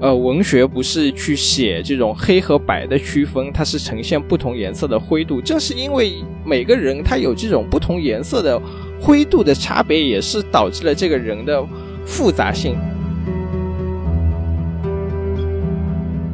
[0.00, 5.40] 呃，文学不是去写这种黑和白的区分，它是呈现不同颜色的灰度。
[5.40, 8.60] 正是因为每个人他有这种不同颜色的
[9.00, 11.66] 灰度的差别，也是导致了这个人的
[12.06, 12.76] 复杂性。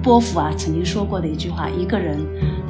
[0.02, 2.19] 波伏啊曾经说过的一句话：一个人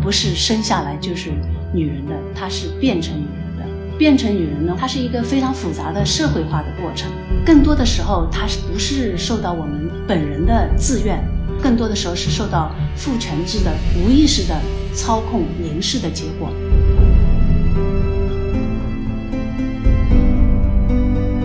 [0.00, 1.31] 不是生下来就是
[1.75, 3.99] 女人的，她是变成女人的。
[3.99, 7.11] 变成女人呢，它是一个非常复杂的社会化的过程。
[7.45, 11.22] 更多的时候，它是不是受到我们本人的自愿？
[11.62, 14.58] 更多的时候是受到父权制的无意识的
[14.94, 16.49] 操控凝视的结果。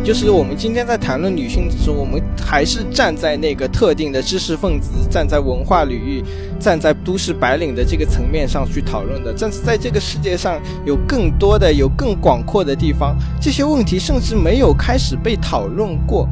[0.09, 6.23] 就是我们今天在谈论女性的时候，我们还是站在那个特定的知识分子、站在文化领域、
[6.59, 9.32] 站在都市白领的这个层面上去讨论的。
[9.40, 16.27] 但是在这个世界上有更多的、有更广阔的地方，这些问题甚至没有开始被讨论过。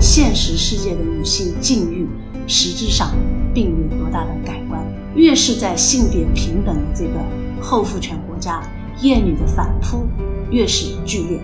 [0.00, 2.08] 现实世界的女性境遇，
[2.48, 3.14] 实质上
[3.54, 4.84] 并没有多大的改观。
[5.14, 7.12] 越是在性别平等的这个
[7.60, 8.60] 后父权国家。
[9.02, 10.08] 厌女的反扑
[10.50, 11.38] 越是剧烈。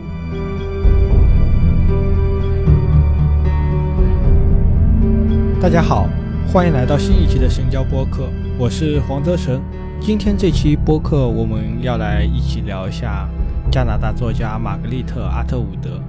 [5.61, 6.09] 大家好，
[6.49, 8.27] 欢迎来到新一期的神交播客，
[8.59, 9.63] 我是黄泽成。
[10.01, 13.29] 今天这期播客我们要来一起聊一下
[13.71, 16.03] 加拿大作家玛格丽特·阿特伍德。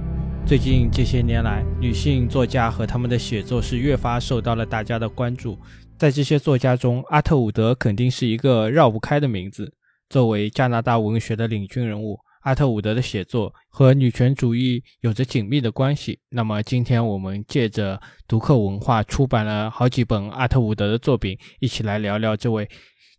[0.45, 5.57] 最近这些年来，女性作家和他们的写作是越发受到了大家的关注。
[5.97, 9.73] 在这些作家中，阿特伍德肯定是一个绕不开的名字。
[10.13, 16.19] 作为加拿大文学的领军人物，阿特伍德的写作和女权主义有着紧密的关系。
[16.29, 22.69] 那么，今天我们借着读客文化出版了好几本阿特伍德的作品，一起来聊聊这位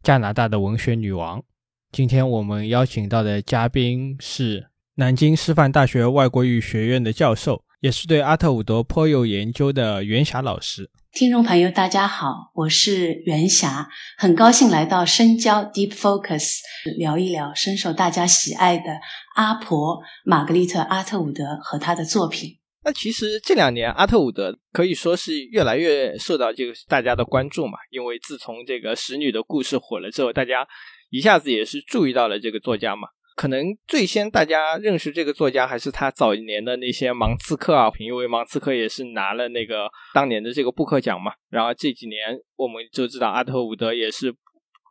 [0.05, 1.43] 加拿大的文学女王。
[1.91, 4.65] 今天我们邀请到的嘉宾是
[4.95, 10.89] 南京师范大学外国语学院的教授，也是对阿特伍德颇有研究的袁霞老师。
[11.15, 13.89] 听众朋友，大家好，我是袁霞，
[14.19, 16.57] 很高兴来到深交 Deep Focus，
[16.99, 18.99] 聊一聊深受大家喜爱的
[19.37, 22.59] 阿婆玛格丽特·阿特伍德和她的作品。
[22.85, 30.67] 那其实这两年阿特伍德可以说是越来越受到这个大家的关注嘛，因为自从这个《使女的故事》火了之后，大家
[31.11, 33.07] 一下子也是注意到了这个作家嘛。
[33.35, 41.33] 可能最先大家认识这个作家，还是他早年的那些盲刺客啊，因为盲刺客也是拿了那个当年的这个布克奖嘛。
[41.51, 44.33] 然后这几年我们就知道阿特伍德也是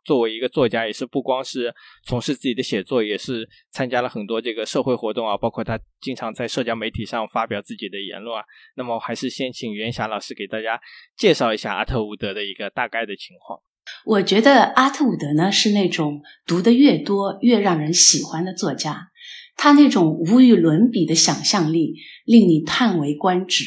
[0.04, 8.44] 作为一个作家，也是不光是从事自己的写作，也是参加了很多这个社会活动啊，包括他经常在社交媒体上发表自己的言论啊。
[8.76, 10.78] 那么还是先请袁霞老师给大家
[11.16, 13.58] 介绍一下阿特伍德的一个大概的情况。
[14.04, 19.08] 我觉得阿特伍德呢是那种读得越多越让人喜欢的作家，
[19.56, 23.64] 他那种无与伦比的想象力令你叹为观止。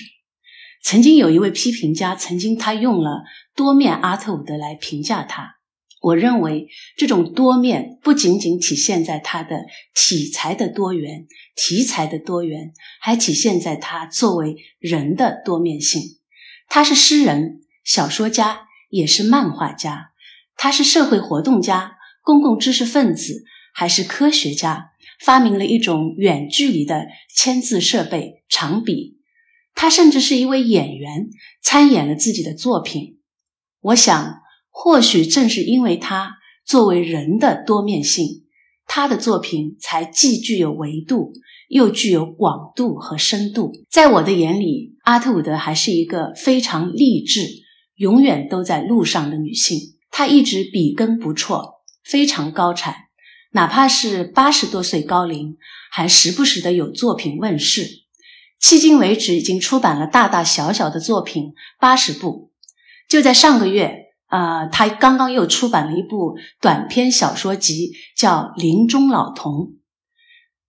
[0.83, 3.23] 曾经有一位批评家，曾经他用了
[3.55, 5.55] “多面阿特伍德”来评价他。
[5.99, 16.01] 我认为这种多面不仅仅体现在他的题材的多元、题材的多元，还体现在他作为人的多面性。
[16.69, 18.66] 他是诗人、小说家。
[18.89, 20.11] 也是漫画家，
[20.55, 23.43] 他是社会活动家、公共知识分子，
[23.73, 24.91] 还是科学家？
[25.19, 29.17] 发明了一种远距离的签字设备——长笔。
[29.73, 31.29] 他甚至是一位演员，
[31.61, 33.17] 参演了自己的作品。
[33.81, 38.43] 我想，或许正是因为他作为人的多面性，
[38.85, 41.33] 他的作品才既具有维度，
[41.67, 43.71] 又具有广度和深度。
[43.89, 47.41] 在我的眼里，阿特伍德还是一个非常励志。
[47.97, 52.95] 永远都在路上的女性，她一直笔耕不辍，非常高产。
[53.51, 55.57] 哪怕是八十多岁高龄，
[55.91, 58.05] 还时不时的有作品问世。
[58.61, 62.51] 迄今为止，已经出版了大大小小的作品八十部。
[63.09, 69.53] 就在上个月，呃，他刚刚又出版了一部短篇小说集，叫《林中老童》。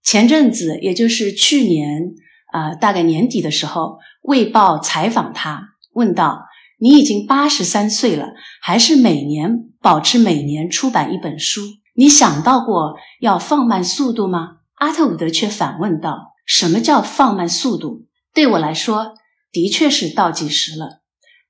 [0.02, 2.14] 前阵子，也就是去年，
[2.52, 3.82] 啊，大概年底的时候，
[4.22, 6.47] 《卫报》采访他，问道。
[6.80, 8.28] 你已经八十三岁了，
[8.62, 11.60] 还是每年保持每年出版一本书？
[11.94, 14.58] 你想到过要放慢速度吗？
[14.74, 18.06] 阿特伍德却反问道：“什么叫放慢速度？
[18.32, 19.14] 对我来说，
[19.50, 21.00] 的确是倒计时了。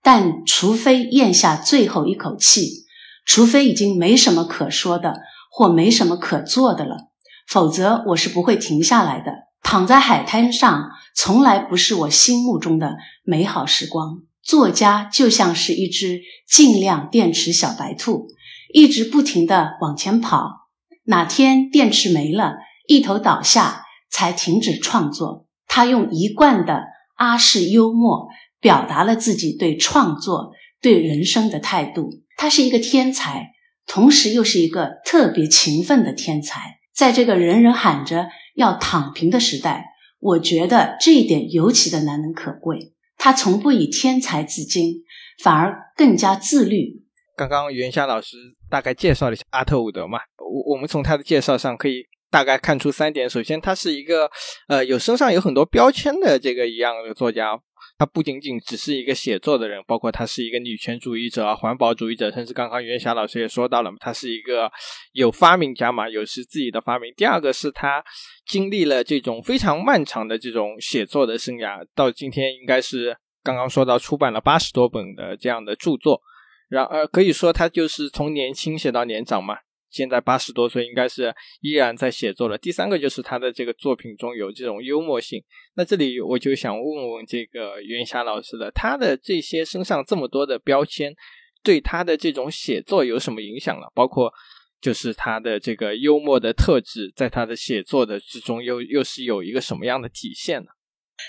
[0.02, 2.86] 但除非咽下最后一口气，
[3.26, 5.20] 除非已经没什么可说的，
[5.50, 7.08] 或没什么可做的了，
[7.46, 9.32] 否则我是不会停下来的。
[9.62, 18.28] 躺在海滩上，从来不是我心目中的美好时光。”作家就像是一只尽量电池小白兔，
[18.72, 20.70] 一直不停的往前跑。
[21.04, 22.54] 哪天电池没了，
[22.86, 25.46] 一头倒下，才停止创作。
[25.66, 26.84] 他用一贯的
[27.16, 28.28] 阿式幽默
[28.58, 32.22] 表达了自己对创作、对人生的态度。
[32.38, 33.50] 他是一个天才，
[33.86, 36.78] 同时又是一个特别勤奋的天才。
[36.94, 42.94] 在这个人人喊着要躺平的时代，我觉得这一点尤其的难能可贵。
[43.18, 45.02] 他从不以天才自矜，
[45.42, 47.02] 反而更加自律。
[47.36, 48.36] 刚刚袁霞老师
[48.70, 52.06] 大概介绍了一下阿特伍德嘛，我我们从他的介绍上可以。
[52.30, 54.30] 大概看出三点，首先他是一个
[54.68, 57.58] 呃有身上有很多标签的这个一样的作家，
[57.98, 64.70] 他不仅仅只是一个写作的人，包括他是一个女权主义者、环保主义者，甚至刚刚袁霞老师也说到了，他是一个
[65.12, 67.12] 有发明家嘛，有是自己的发明。
[67.16, 68.04] 第二个是他
[68.46, 76.22] 经历了这种非常漫长的这种写作的生涯，到今天应该是刚刚说到出版了八十多本的这样的著作，
[76.68, 79.56] 然而可以说他就是从年轻写到年长嘛。
[79.90, 82.58] 现在八十多岁，应该是依然在写作了。
[82.58, 85.42] 第三个就是他的这个作品中有这种幽默性。
[85.76, 91.14] 那这里我就想问问这个袁霞老师了，他的这些身上这么多的标签，
[91.62, 93.90] 对他的这种写作有什么影响了？
[93.94, 94.32] 包括
[94.80, 100.68] 就是他的这个幽默的特质，在他的写作的之中又又是有一个什么样的体现呢？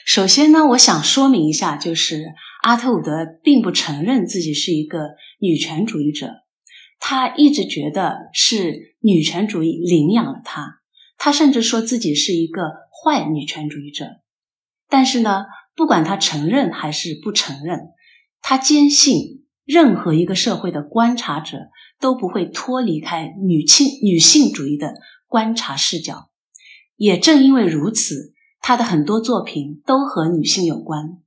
[0.06, 2.24] 首先呢，我想说明一下，就是
[2.62, 3.12] 阿特伍德
[3.44, 5.00] 并不承认自己是一个
[5.40, 6.28] 女权主义者。
[7.00, 10.82] 他一直觉得是女权主义领养了他，
[11.18, 14.06] 他甚至说自己是一个坏女权主义者。
[14.90, 17.80] 但是呢，不管他承认还是不承认，
[18.42, 21.70] 他坚信任何一个社会的观察者
[22.00, 24.96] 都不会脱离开女性女性主义的
[25.28, 26.30] 观察视角。
[26.98, 31.20] 也正因为如此，他的很多作品都和女性有关，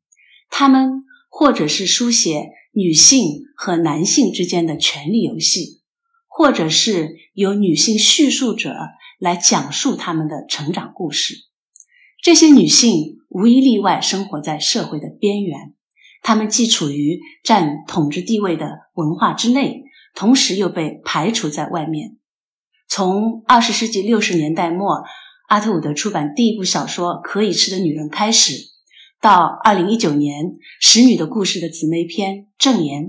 [0.51, 2.51] 他们或者是书写。
[2.75, 5.83] 女性和男性之间的权力游戏，
[6.27, 8.75] 或者是由女性叙述者
[9.19, 11.35] 来讲述他们的成长故事。
[12.23, 15.75] 这些女性无一例外生活在社会的边缘，
[16.23, 19.83] 她们既处于占统治地位的文化之内，
[20.15, 22.17] 同时又被排除在外面。
[22.89, 25.03] 从二十世纪六十年代末，
[25.49, 28.72] 阿特伍德出版第一部小说《可以吃的女人》开始。
[29.23, 30.47] 到二零一九年，
[30.81, 33.05] 《使女的故事》的姊妹篇《证言》，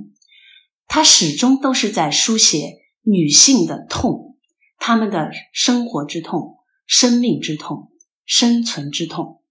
[0.87, 4.37] 她始终都是在书写女性的痛，
[4.77, 7.91] 她们的生活之痛、生命之痛、
[8.27, 9.41] 生存之痛。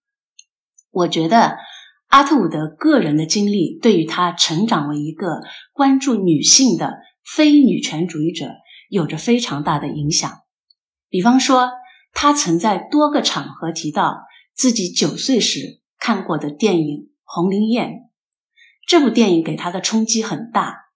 [0.92, 1.56] 我觉得
[2.06, 5.40] 阿特伍德个人的经历对于他成长为一个
[5.72, 6.94] 关注女性的
[7.24, 8.46] 非女权主义者
[8.88, 10.30] 有着非常大的影响。
[11.08, 11.72] 比方说，
[12.12, 14.20] 他曾在多个场合提到
[14.54, 15.81] 自己九岁时。
[16.04, 17.88] 看过的电影《红灵宴》，
[18.88, 20.86] 这部电影给他的冲击很大。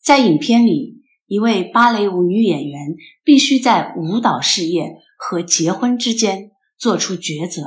[0.00, 7.64] 在影片里，一位芭蕾舞女演员必须在舞蹈事业和结婚之间做出抉择。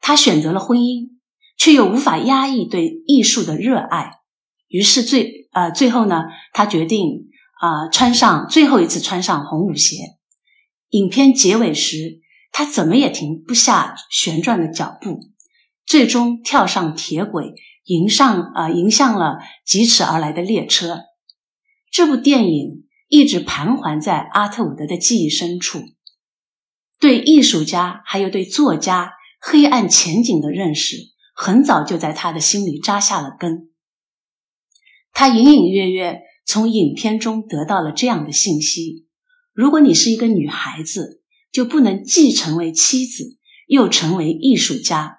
[0.00, 1.18] 她选择了婚姻，
[1.58, 4.20] 却又无法压抑对艺术的热爱。
[4.68, 6.22] 于是最呃最后呢，
[6.54, 7.28] 她决定
[7.60, 9.96] 啊穿上最后一次穿上红舞鞋。
[10.88, 12.22] 影片结尾时，
[12.52, 15.33] 她怎么也停不下旋转的脚步。
[15.86, 17.54] 最终跳上铁轨，
[17.84, 21.00] 迎上啊，迎向了疾驰而来的列车。
[21.90, 25.82] 这部电影一直盘桓在阿特伍德的记忆深处，
[26.98, 30.96] 对艺术家还有对作家黑暗前景的认识，
[31.34, 33.70] 很早就在他的心里扎下了根。
[35.12, 39.06] 他隐隐约约从影片中得到了这样的信息：
[39.52, 43.36] 如果你是一个女孩子，就不能既成为妻子，
[43.68, 45.18] 又成为艺术家。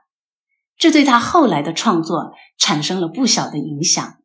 [0.77, 4.17] 这对他后来的创作产生了不小的影响。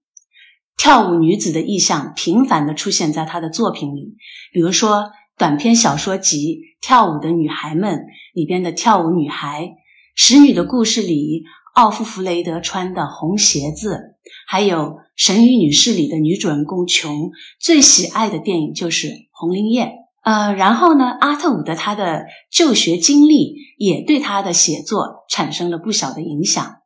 [0.76, 4.16] 跳舞女子的意象频繁地出现在他的作品里，
[4.52, 7.99] 比如说短篇小说集《跳舞的女孩们》
[8.33, 9.64] 里边的跳舞女孩，
[10.14, 14.16] 《使女的故事》里奥夫弗雷德穿的红鞋子，
[14.47, 14.78] 还有
[15.16, 17.30] 《神与女士》里的女主人公琼
[17.61, 19.88] 最喜爱的电影就是《红灵宴》。
[20.23, 26.77] 呃，然后呢，阿特伍德他的就学经历也对他的写作产生了不小的影响。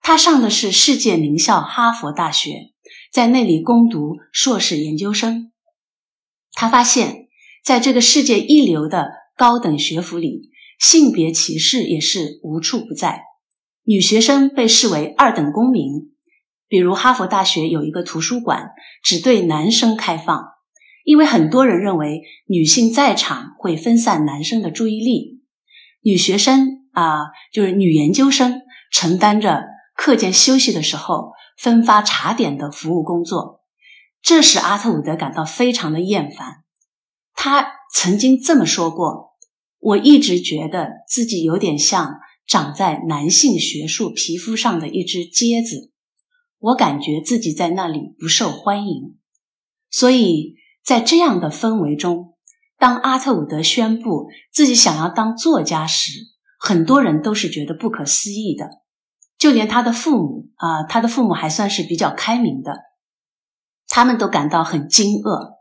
[0.00, 2.72] 他上的是世界名校哈佛大学，
[3.12, 5.50] 在那里攻读硕士研究生。
[6.52, 7.28] 他发现，
[7.64, 13.22] 在这个世界一流的高等学府里，性别歧视也是无处不在。
[13.84, 16.12] 女学生被视为二等公民，
[16.68, 18.72] 比如哈佛大学有一个图书馆
[19.02, 20.57] 只对男生开放。
[21.08, 25.40] 因为很多人认为女性在场会分散男生的注意力，
[26.02, 28.60] 女学生啊，就是女研究生
[28.92, 29.64] 承担着
[29.96, 33.62] 课间休息的时候分发茶点的服务工作，
[34.20, 36.64] 这使阿特伍德感到非常的厌烦。
[37.32, 39.30] 他曾经这么说过
[39.80, 45.90] ：“我一直觉得自己有点像长在男性学术皮肤上的一只疖子，
[46.58, 49.16] 我感觉自己在那里不受欢迎。
[49.90, 50.56] 所以
[50.88, 52.34] 在这样的氛围中，
[52.78, 56.12] 当阿特伍德宣布自己想要当作家时，
[56.58, 58.70] 很多人都是觉得不可思议的。
[59.36, 62.72] 就连他的父母啊，他的父母还算是比较开明的，
[63.86, 65.58] 他们都感到很惊愕。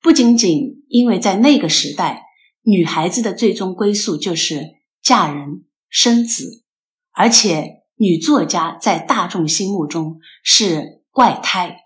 [0.00, 2.22] 不仅仅因为在那个时代，
[2.62, 4.68] 女孩子的最终归宿就是
[5.02, 6.62] 嫁人生子，
[7.10, 11.80] 而且女作家在大众心目中是怪胎。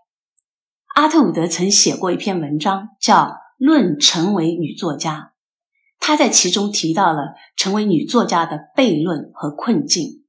[0.99, 3.14] 阿特伍德曾写过一篇文章，叫
[3.57, 5.14] 《论成为女作家》，
[6.00, 10.25] 他在其中提到了成为女作家的悖论和困境。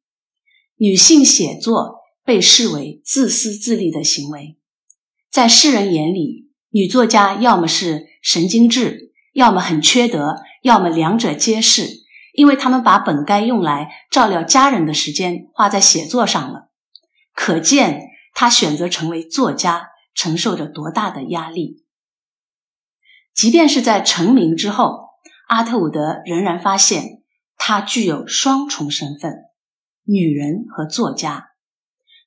[0.77, 4.59] 女性写作被视为自私自利的行为，
[5.31, 6.51] 在世人眼里。
[6.69, 11.87] 女作家要么是神经质，要么很缺德，要么两者皆是，
[12.33, 16.69] 因为他们把本该用来照料家人的时间花在写作上了。
[17.33, 18.01] 可见
[18.35, 19.87] 她选择成为作家
[20.19, 21.85] 承受着多大的压力。
[23.33, 25.07] 即便是在成名之后，
[25.47, 27.23] 阿特伍德仍然发现
[27.55, 29.33] 她具有双重身份：
[30.03, 31.51] 女人和作家。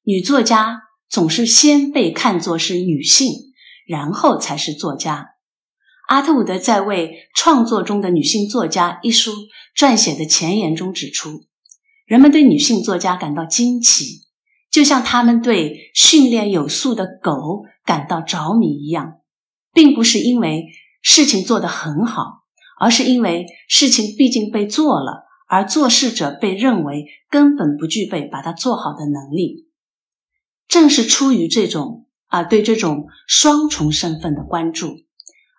[0.02, 3.52] 女作家总是先被看作是女性。
[3.84, 5.34] 然后才是作家。
[6.08, 9.32] 阿特伍德在为《创作中的女性作家》一书
[9.76, 11.42] 撰写的前言中指出，
[12.06, 14.22] 人们对女性作家感到惊奇，
[14.70, 19.20] 就像他们对训练有素的狗感到着迷一样，
[19.72, 20.66] 并不是因为
[21.00, 22.44] 事情做得很好，
[22.78, 29.68] 而是因为事情毕竟被做了，而做事者被认为根本不具备把它做好的能力。
[30.68, 32.00] 正是出于这种。
[32.32, 34.96] 啊，对这种双重身份的关注，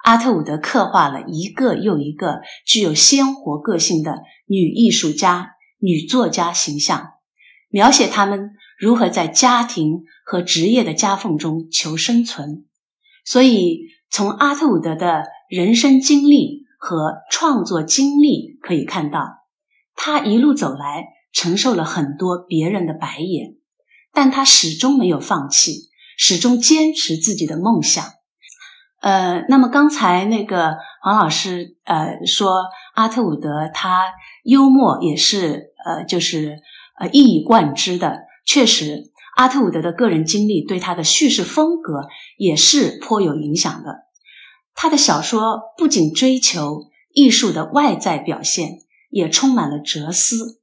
[0.03, 7.11] 阿特伍德刻画了一个又一个具有鲜活个性的女艺术家、女作家形象，
[7.69, 12.65] 描写她们如何在家庭和职业的夹缝中求生存。
[13.25, 19.27] 所以，从阿特伍德的人生经历和创作经历可以看到，
[19.95, 23.55] 他一路走来承受了很多别人的白眼，
[24.11, 25.89] 但他始终没有放弃。
[26.15, 28.05] 始终坚持自己的梦想，
[29.01, 34.13] 呃，那么刚才那个黄老师呃说阿特伍德他
[34.43, 36.59] 幽默也是呃就是
[36.99, 44.05] 呃一以贯之的，确实阿特伍德的个人经历对他的叙事风格也是颇有影响的。
[44.75, 50.61] 他的小说不仅追求艺术的外在表现，也充满了哲思。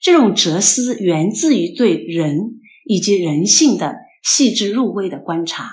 [0.00, 3.96] 这种哲思源自于对人以及人性的。
[4.22, 5.72] 细致入微的观察。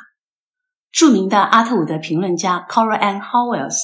[0.92, 3.78] 著名的阿特伍德评论家 Cora Ann Howells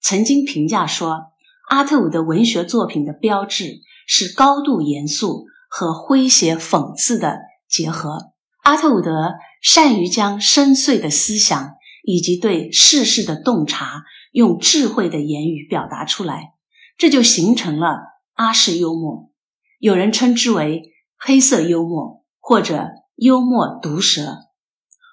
[0.00, 1.32] 曾经评价说
[1.68, 7.40] ：“阿特伍德文学作品的标志是高度严肃和诙谐讽刺的
[7.74, 8.32] 结合。
[8.62, 16.52] 阿特伍德善于将深邃的思想以及对世事的洞察，用智慧的言语表达出来，
[16.96, 17.98] 这就形成了
[18.34, 19.30] 阿式幽默。
[19.80, 24.38] 有人称之为黑色幽默，或者。”幽默毒舌，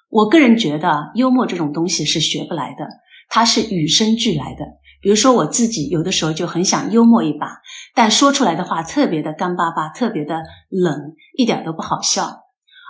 [0.08, 2.84] 我个人觉得幽默这种东西是学不来的，
[3.28, 4.64] 它是与生俱来的。
[5.00, 7.60] 比如说我自己有的时候就很想幽默一把，
[7.94, 12.41] 但说出来的话特别的干巴巴，特别的冷，一点都不好笑。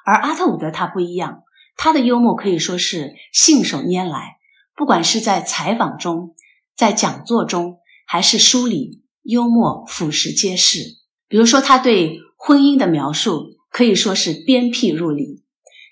[0.05, 1.43] 而阿特伍德他不一样，
[1.77, 4.37] 他的幽默可以说是信手拈来，
[4.77, 6.35] 不管是在采访中、
[6.77, 10.79] 在讲座中，还是书里，幽默俯拾皆是。
[11.29, 13.53] 比如说他对婚姻的描述。
[13.75, 15.45] 可以说是鞭辟入里，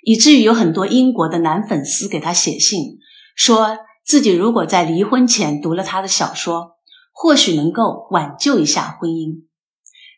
[0.03, 2.99] 以至于有很多英国的男粉丝给他写信，
[3.35, 6.73] 说自己如果在离婚前读了他的小说，
[7.11, 9.45] 或许能够挽救一下婚姻。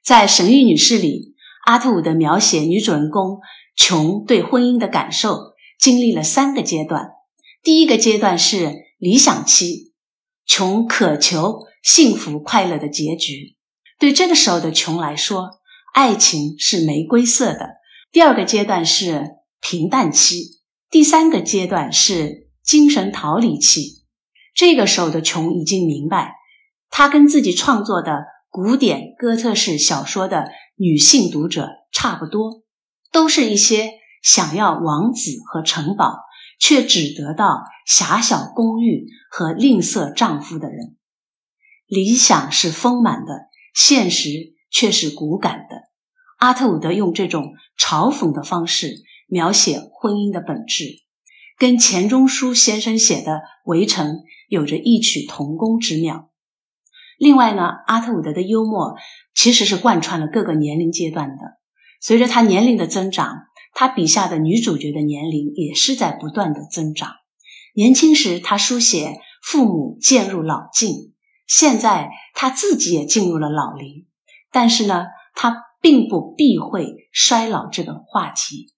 [0.04, 3.38] 在《神谕女士》里，阿特伍德描写女主人公
[3.74, 7.10] 琼对婚姻的感受，经历了三个阶段。
[7.62, 9.92] 第一个阶段是理想期，
[10.46, 13.56] 琼渴求幸福快乐的结局。
[13.98, 15.60] 对这个时候的琼来说，
[15.94, 17.76] 爱情是玫瑰色的。
[18.10, 20.60] 第二个阶段是平淡期，
[20.90, 24.02] 第三个阶段是精神逃离期。
[24.54, 26.34] 这个时候的琼已经明白，
[26.90, 32.62] 他跟自己创作的古典哥特式小说的女性读者差不多，
[33.12, 33.92] 都是一些
[34.23, 36.19] 想要王子和城堡，
[36.59, 40.97] 却只得到狭小公寓和吝啬丈夫的人。
[41.87, 44.52] 理想是丰满的，现实。
[44.75, 45.90] 却是骨感的。
[46.38, 51.02] 阿特伍德用这种嘲讽的方式描写婚姻的本质，
[51.59, 53.33] 跟钱钟书先生写的
[53.66, 54.07] 《围城》
[54.49, 56.31] 有着异曲同工之妙。
[57.19, 58.97] 另外呢，阿特伍德的幽默
[59.35, 61.61] 其实是贯穿了各个年龄阶段的。
[62.02, 67.12] 随着他年龄的增长，他笔下的女主角的年龄也是在不断的增长。
[67.75, 71.14] 年轻时，他书写父母渐入老境，
[71.47, 74.06] 现在他自己也进入了老龄，
[74.50, 75.04] 但是呢，
[75.37, 78.73] 他并不避讳衰老这个话题，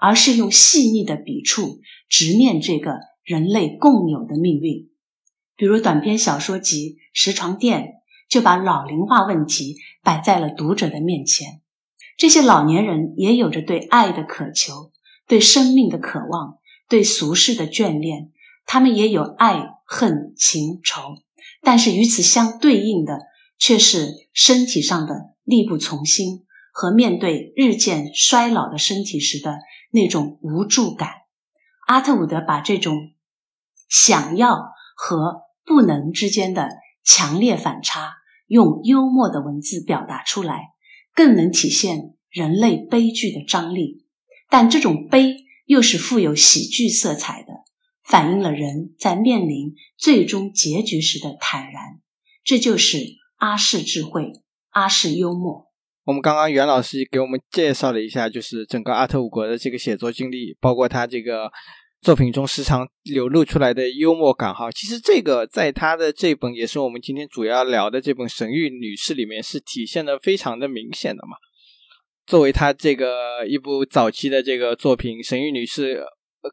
[0.00, 4.88] 而是用细腻的笔触直面这个人类共有的命运。
[5.56, 7.80] 比如短篇小说集《石床垫》，
[8.30, 11.60] 就把老龄化问题摆在了读者的面前。
[12.18, 14.90] 这些老年人也有着对爱的渴求，
[15.28, 16.58] 对生命的渴望，
[16.88, 18.32] 对俗世的眷恋。
[18.66, 21.00] 他们也有爱恨情仇，
[21.62, 23.20] 但是与此相对应的，
[23.56, 29.60] 却是身体上的力不从心和面对日渐衰老的身体时的
[29.92, 31.10] 那种无助感。
[31.86, 33.12] 阿特伍德把这种
[33.88, 36.68] 想要和不能之间的
[37.04, 38.16] 强烈反差，
[38.48, 40.72] 用幽默的文字表达出来，
[41.18, 44.04] 更能体现人类悲剧的张力。
[44.48, 45.34] 但这种悲
[45.66, 47.48] 又是富有喜剧色彩的，
[48.04, 51.98] 反映了人在面临最终结局时的坦然。
[52.44, 52.98] 这就是
[53.38, 54.30] 阿氏智慧，
[54.70, 55.66] 阿氏幽默。
[56.04, 61.50] 我们刚刚袁老师给我们介绍了一下，就是整个阿特伍格的这个写作经历，包括他这个。
[62.00, 71.36] 作品中时常流露出来的幽默感，哈，其实这个在他的这本也是我们今天主要聊的这本《神谕女士》里面是体现的非常的明显的嘛。
[72.24, 75.96] 作为他这个一部早期的这个作品，《神谕女士》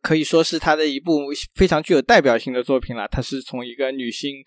[0.01, 1.19] 可以说是他的一部
[1.53, 3.07] 非常具有代表性的作品了。
[3.11, 4.37] 它是从一个女性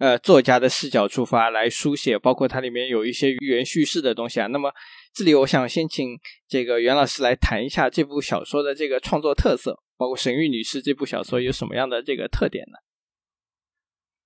[0.00, 4.48] 呃作家的视角出发来书写，包括它里面有一些寓言叙事的东西啊。
[4.48, 4.72] 那么
[5.14, 9.78] 这里我想先请这个袁老师来谈一下这部小说的这个创作特色。
[9.98, 12.78] 包括《神谕女士》这部小说有什么样的这个特点呢？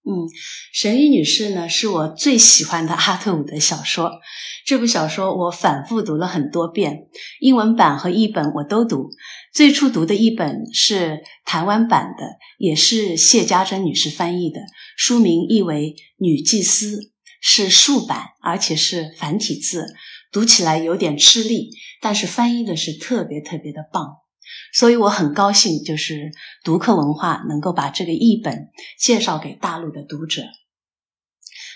[0.04, 0.26] 嗯，
[0.72, 4.10] 《神谕女士》呢是我最喜欢的阿特伍德小说。
[4.66, 7.06] 这部小说我反复读了很多遍，
[7.40, 9.10] 英文版和译本我都读。
[9.52, 12.24] 最初读的译本是台湾版的，
[12.58, 14.60] 也是谢家珍女士翻译的，
[14.96, 16.96] 书名译为《女祭司》，
[17.40, 19.86] 是竖版，而且是繁体字，
[20.32, 24.21] 读起来有点吃力，但是翻译的是特别特别的棒。
[24.72, 26.32] 所以我很高兴，就是
[26.64, 30.42] 读客文化能够把这个译本介绍给大陆的读者。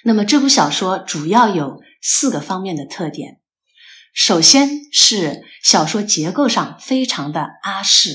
[0.02, 3.40] 那么这部小说主要有四个方面的特点。
[4.14, 8.10] 首先是小说结构上非常的阿式，《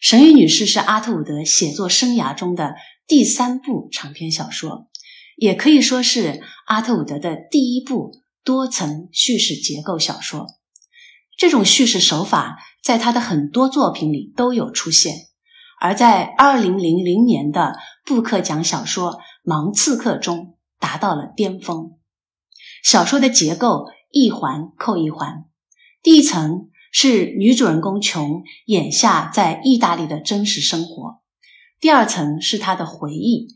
[0.00, 2.74] 神谕女士》是阿特伍德写作生涯中的
[3.06, 4.88] 第三部长篇小说，
[5.36, 10.46] 也可以说是阿特伍德的第一部多层叙事结构小说。
[11.36, 12.58] 这种叙事手法。
[12.82, 15.14] 在他的很多作品里都有出现，
[15.80, 21.92] 而在二零零零年的布克奖小说《盲刺客》中达到了巅峰。
[22.82, 25.46] 小说的结构一环扣一环，
[26.02, 31.22] 第一层是女主人公琼眼下在意大利的真实生活，
[31.80, 33.48] 第二层是她的回忆，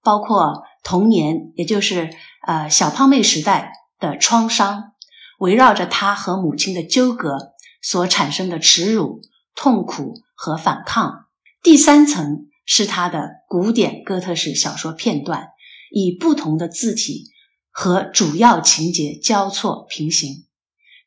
[0.00, 2.14] 包括童年，也就是
[2.46, 4.92] 呃小胖妹时代的创伤，
[5.38, 7.54] 围绕着他和母亲的纠葛。
[7.82, 9.20] 所产生的耻辱、
[9.54, 11.26] 痛苦和反抗。
[11.62, 15.50] 第三层是他的古典哥特式小说片段，
[15.92, 17.26] 以不同的字体
[17.70, 20.46] 和主要情节交错平行。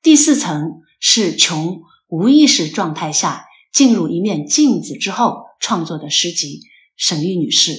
[0.02, 6.60] 第四层是琼无意识状态下进入一面镜子之后创作的诗集
[6.96, 7.74] 《神谕女士》。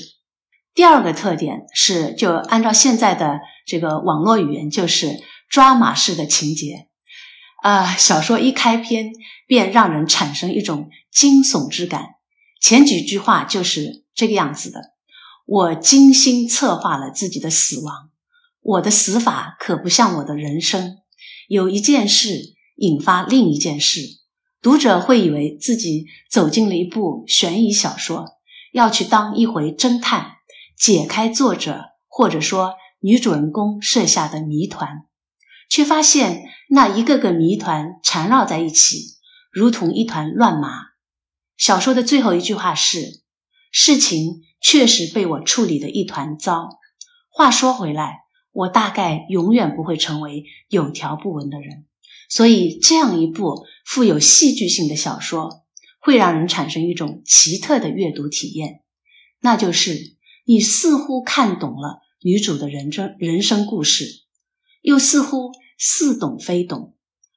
[0.74, 6.86] 第二个特点是，就按照现在的这个网络语言，就是抓马式的情节。
[7.62, 9.12] 啊，小说一开篇
[9.46, 12.14] 便让人产生一种惊悚之感。
[12.62, 14.80] 前几句话就是这个样子的：
[15.44, 18.10] 我精心策划了自己的死亡，
[18.62, 20.98] 我的死法可不像我的人生。
[21.48, 24.00] 有一件事引发另一件事，
[24.62, 28.26] 读者会以为自己走进了一部悬疑小说，
[28.72, 30.36] 要去当一回侦探，
[30.78, 35.06] 解开作者或者说女主人公设下的谜团。
[35.70, 39.14] 却发现那一个个谜团缠绕在一起，
[39.50, 40.90] 如同一团乱麻。
[41.56, 43.22] 小说的最后一句话是
[43.70, 46.68] ：“事情确实被我处理的一团糟。”
[47.30, 48.18] 话说回来，
[48.50, 51.86] 我大概永远不会成为有条不紊的人。
[52.28, 55.64] 所以，这样一部富有戏剧性的小说，
[56.00, 58.80] 会让人产生一种奇特的阅读体验，
[59.40, 64.19] 那就是你似乎看懂了女主的人生人生故事。
[64.80, 66.94] 又似乎似懂非懂，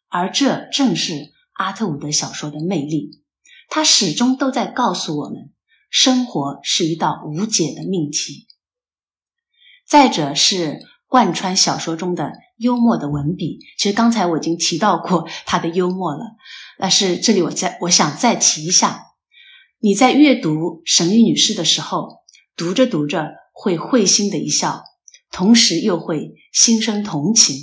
[0.10, 3.21] 而这正是阿特伍德小说的魅力。
[3.69, 5.51] 他始终都在告诉我们，
[5.89, 8.47] 生活是一道无解的命题。
[9.88, 13.60] 再者是贯穿小说中的幽默的文笔。
[13.77, 16.36] 其实刚才我已经提到过 他的幽默了，
[16.77, 19.08] 但是这里我再我想再提一下：
[19.79, 22.23] 你在阅读神谕女士的时候，
[22.56, 24.84] 读着读着会会心的一笑，
[25.34, 27.58] 同时又会心生同情。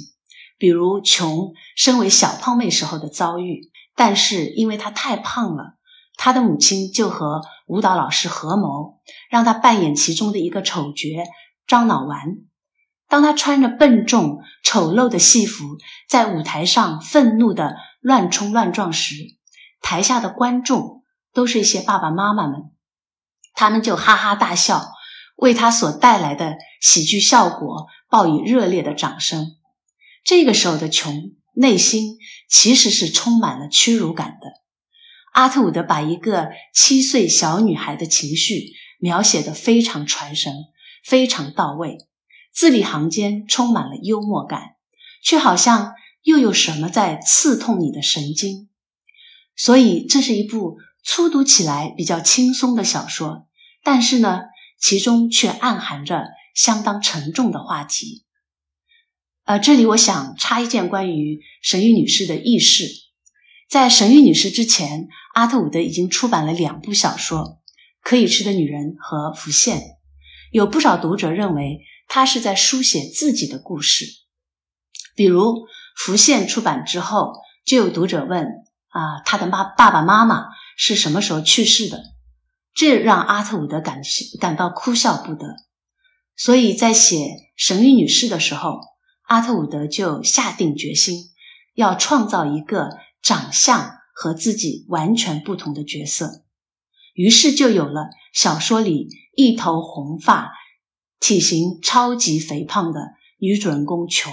[0.59, 5.79] 比如琼身为小胖妹时候的遭遇，但是因为她太胖了，
[6.17, 11.09] 她的母亲就和舞蹈老师合谋，让她扮演其中的一个丑角
[11.67, 12.21] 张脑丸。
[13.09, 19.15] 当她穿着笨重丑陋的戏服在舞台上愤怒的乱冲乱撞时，
[19.81, 21.03] 台下的观众
[21.33, 22.71] 都是一些爸爸妈妈们，
[23.55, 24.93] 他们就哈哈大笑，
[25.41, 29.57] 为他所带来的喜剧效果报以热烈的掌声。
[30.25, 34.53] 这个时候的琼内心其实是充满了屈辱感的。
[35.33, 40.53] 阿特伍德把一个七岁小女孩的情绪描写的非常传神，
[41.05, 41.99] 非常到位，
[42.53, 44.77] 字里行间充满了幽默感，
[45.23, 48.69] 却好像又有什么在刺痛你的神经。
[49.57, 53.47] 所以这是一部粗读起来比较轻松的小说，
[53.83, 54.43] 但是呢，
[54.81, 58.25] 其中却暗含着相当沉重的话题。
[59.45, 62.87] 呃，这里我想插一件关于神谕女士的轶事。
[63.69, 67.39] 在神谕女士之前，阿特伍德已经出版了两部小说，
[68.03, 69.79] 《可以吃的女人》和《浮现》。
[70.51, 74.07] 有不少读者认为她是在书写自己的故事。
[75.15, 75.43] 比如
[75.97, 77.33] 《浮现》出版之后，
[77.65, 78.45] 就有读者问：
[78.89, 82.03] 啊，他的妈爸爸妈妈是什么时候去世的？
[82.81, 84.01] 这让阿特伍德感
[84.41, 85.57] 感到哭笑不得。
[86.35, 88.81] 所以在写神谕女士的时候。
[89.25, 91.31] 阿特伍德就下定决心，
[91.75, 96.43] 要创造一个长相和自己完全不同的角色，
[97.15, 100.51] 于是就有了小说里一头红发、
[101.21, 104.33] 体型超级肥胖的女主人公琼。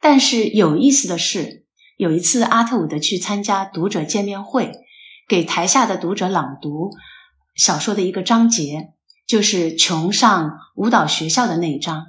[0.00, 1.66] 但是有意思的是，
[1.98, 4.72] 有一次阿特伍德去参加读者见面会，
[5.28, 6.90] 给台下的读者朗读
[7.60, 8.94] 小说的一个章节，
[9.26, 12.06] 就是琼上舞蹈学校的那一章。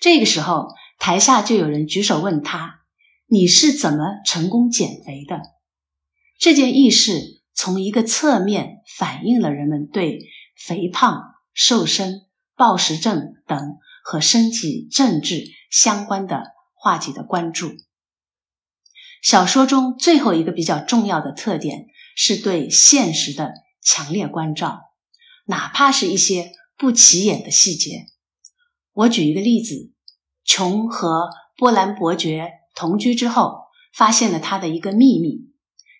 [0.00, 0.68] 这个时候。
[1.00, 2.80] 台下就有人举手问他
[3.30, 5.40] ：“你是怎么成功减肥的？”
[6.40, 11.22] 这件轶事从一个侧面反映了人们对肥胖、
[11.54, 12.22] 瘦身、
[12.56, 17.70] 暴食症等和身体政治相关的话题的关注。
[19.22, 23.54] 小说中最后一个比较重要的特点是对现实的
[23.90, 24.80] 强烈关照，
[25.46, 28.04] 哪怕是一些不起眼的细节。
[28.92, 29.94] 我举一个例子。
[30.44, 35.52] 琼和波兰伯爵同居之后，发现了他的一个秘密。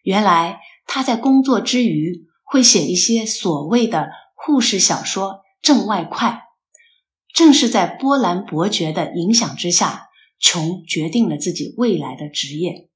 [0.02, 6.42] 原来他在工作之余会写一些所谓的护士小说挣外快。
[7.34, 12.88] 正是在波兰伯爵的影响之下，琼决定了自己未来的职业，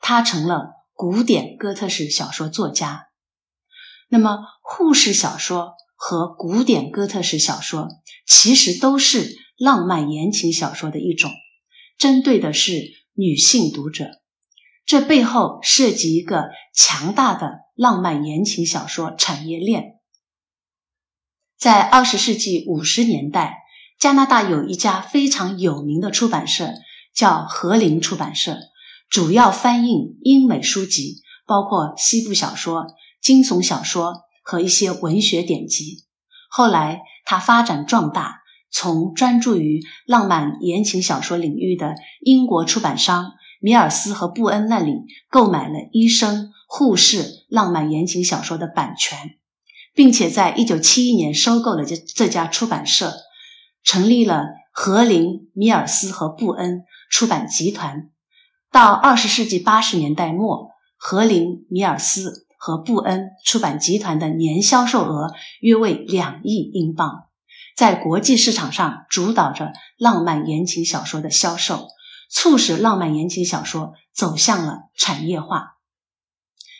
[0.00, 3.07] 他成了古典哥特式小说作家。
[4.08, 7.88] 那么，护士小说和古典哥特式小说
[8.26, 9.36] 其实都是。
[9.60, 11.32] 浪漫言情小说的一种，
[11.98, 14.20] 针对的是女性读者。
[14.86, 19.96] 这背后涉及一个强大的浪漫言情小说产业链。
[21.58, 23.56] 在二十世纪五十年代，
[23.98, 26.74] 加拿大有一家非常有名的出版社，
[27.12, 28.58] 叫和林出版社，
[29.10, 31.16] 主要翻印英美书籍，
[31.48, 32.86] 包括西部小说、
[33.20, 36.04] 惊悚小说和一些文学典籍。
[36.50, 38.38] 后来，他发展壮大。
[38.70, 44.92] 从专注于浪漫言情小说领域的英国出版商米尔斯和布恩那里
[45.30, 49.36] 购买了医生、护士浪漫言情小说的版权，
[49.94, 53.14] 并且在一九七一年收购了这这家出版社，
[53.82, 58.10] 成立了和林、米尔斯和布恩出版集团。
[58.70, 67.24] 到二十世纪八十年代末，和林、米尔斯和布恩出版集团的年销售额约为两亿英镑。
[67.74, 71.86] 在国际市场上主导着浪漫言情小说的销售，
[72.28, 75.76] 促使浪漫言情小说走向了产业化。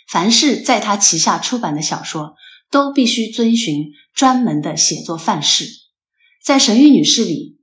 [0.08, 2.34] 凡是在他旗下出版的小说，
[2.70, 5.66] 都必须遵循专门的写作范式。
[6.42, 7.60] 在《神谕女士》里，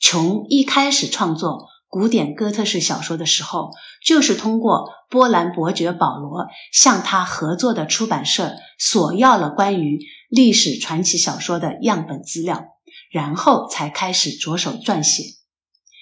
[0.00, 3.70] 琼一开始创作古典哥特式小说的时候，
[4.04, 9.98] 就是通过波兰伯爵保罗向他合作的出版社索要了关于
[10.28, 12.66] 历史传奇小说的样本资料。
[13.10, 15.22] 然后才开始着手撰写。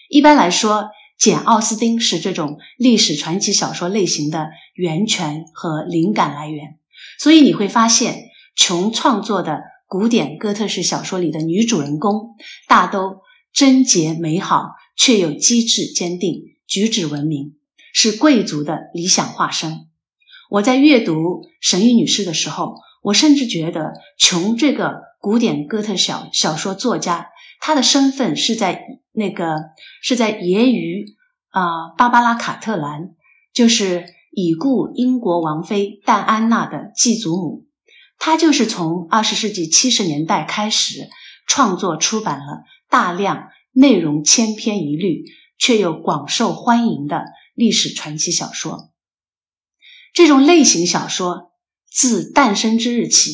[0.08, 6.78] 一般来说，简·奥斯汀是这种历史传奇小说类型的源泉和灵感来源。
[7.20, 8.24] 所以你会发现，
[8.56, 12.34] 琼创作的古典哥特式小说里的女主人公
[12.66, 13.18] 大都
[13.52, 17.54] 贞洁美好、却又机智坚定，举止文明，
[17.92, 19.86] 是贵族的理想化身。
[20.48, 27.28] 我在阅读沈玉女士的时候，我甚至觉得琼这个古典哥特小小说作家，
[27.60, 28.82] 她的身份是在
[29.12, 29.56] 那个
[30.02, 31.14] 是在揶揄
[31.50, 33.10] 啊芭芭拉卡特兰，
[33.52, 37.66] 就是已故英国王妃戴安娜的继祖母。
[38.18, 41.08] 她就是从二十世纪七十年代开始
[41.46, 45.26] 创作出版了大量内容千篇一律
[45.58, 48.90] 却又广受欢迎的历史传奇小说。
[50.14, 51.52] 这种类型小说
[51.86, 53.32] 自诞生之日起，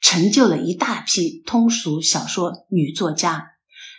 [0.00, 3.52] 成就了一大批通俗小说女作家，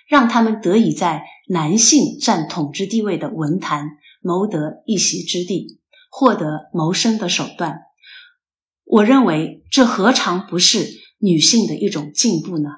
[0.10, 5.80] 让他们得以在男性占统治地位的文坛谋得一席之地，
[6.12, 7.80] 获得谋生的手段。
[8.84, 10.86] 我认为，这何尝不是
[11.19, 12.69] 女性的一种进步呢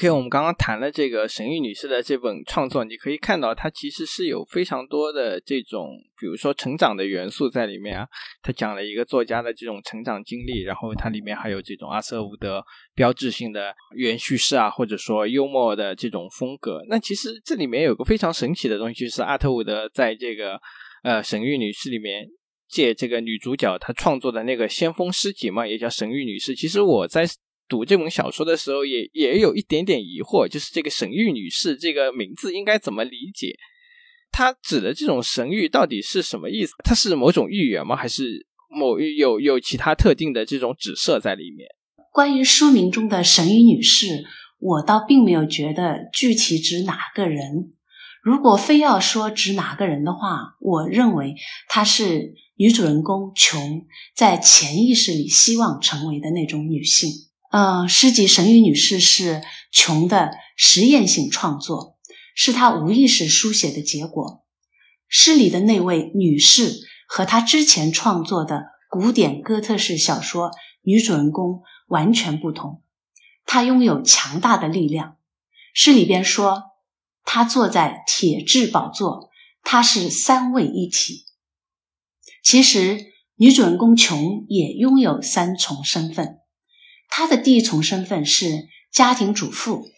[0.00, 8.08] ？OK，我们刚刚谈了这个神谕女士的这本创作，你可以看到她其实是有非常多的这种，比如说成长的元素在里面啊。
[8.42, 16.82] 她讲了一个作家的这种成长经历，然后它里面还有这种阿瑟伍德标志性的元叙事啊，或者说幽默的这种风格。
[16.88, 20.58] 那其实这里面有个非常神奇的东西，就是阿特伍德在这个
[21.02, 22.26] 呃神谕女士里面
[22.66, 26.54] 借这个女主角她创作的那个先锋诗集嘛，也叫神谕女士。
[26.54, 27.26] 其实我在。
[27.70, 33.56] 读这本小说的时候，也也有一点点疑惑，就是这个神谕女士这个名字应该怎么理解？
[34.32, 36.74] 她指的这种神谕到底是什么意思？
[36.84, 37.94] 它是某种预言吗？
[37.94, 41.68] 还是某有有其他特定的这种指涉在里面？
[42.12, 44.24] 关于书名中的神谕女士，
[44.58, 47.72] 我倒并没有觉得具体指哪个人。
[48.22, 51.34] 如果非要说指哪个人的话，我认为
[51.68, 57.08] 她是女主人公琼在潜意识里希望成为的那种女性。
[57.50, 61.98] 呃，诗集《神谕女士》是琼的实验性创作，
[62.36, 64.44] 是她无意识书写的结果。
[65.08, 66.72] 诗里的那位女士
[67.08, 72.82] 和她之前创作的古典哥特式小说女主人公完全不同。
[73.44, 75.16] 她拥有强大的力量。
[75.74, 76.62] 诗里边说，
[77.24, 79.28] 她坐在铁质宝座，
[79.64, 81.24] 她是三位一体。
[82.44, 86.39] 其实，女主人公琼也拥有三重身份。
[87.10, 89.90] 她的第一重身份是家庭主妇，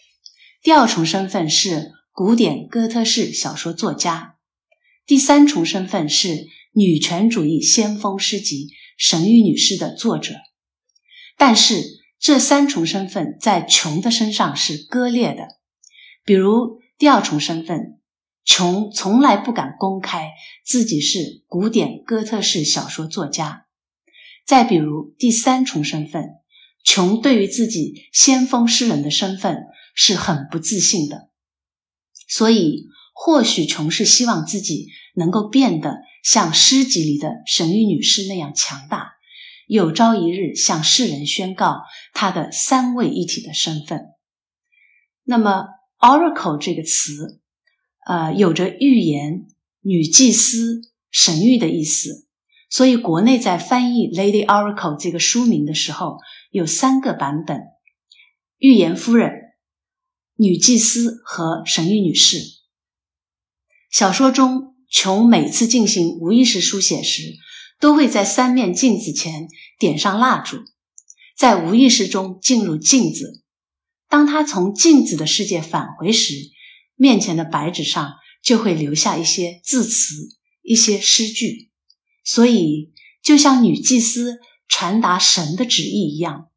[0.63, 4.37] 第二重身份是古典哥特式小说作家，
[5.07, 10.35] 第三重身份是女权主义先锋诗集《神谕女士》的作者。
[11.37, 11.83] 但是
[12.19, 15.49] 这三重身份在琼的身上是割裂的。
[16.25, 18.01] 比如第二重身份，
[18.45, 20.31] 琼从来不敢公开
[20.65, 23.67] 自己是古典哥特式小说作家。
[24.47, 26.42] 再比如第三重身份。
[26.85, 29.59] 琼对于自己先锋诗人的身份
[29.95, 31.29] 是很不自信的，
[32.29, 39.13] 所以或许琼是希望自己能够变得像诗集里的神谕女士那样强大，
[39.69, 41.83] 有朝一日向世人宣告
[42.15, 44.07] 她的三位一体的身份。
[45.23, 45.67] 那么
[46.01, 47.41] ，oracle 这个词，
[48.07, 49.47] 呃，有着预言、
[49.83, 50.81] 女祭司、
[51.13, 52.27] 神谕的意思，
[52.69, 56.19] 所以国内在翻译《Lady Oracle》这个书名的时候。
[56.53, 57.63] 有三个版本：
[58.59, 59.33] 预言夫人、
[60.37, 62.37] 女祭司和神谕女士。
[63.91, 67.37] 小说中，琼每次进行无意识书写时，
[67.81, 70.59] 都会在三面镜子前点上蜡烛，
[71.35, 73.43] 在无意识中进入镜子。
[74.11, 76.35] 当他从镜子的世界返回时，
[76.97, 78.13] 面前的白纸上
[78.43, 80.15] 就会留下一些字词、
[80.61, 81.71] 一些诗句。
[82.23, 84.39] 所以，就像女祭司。
[84.73, 86.49] 传达神的旨意一样，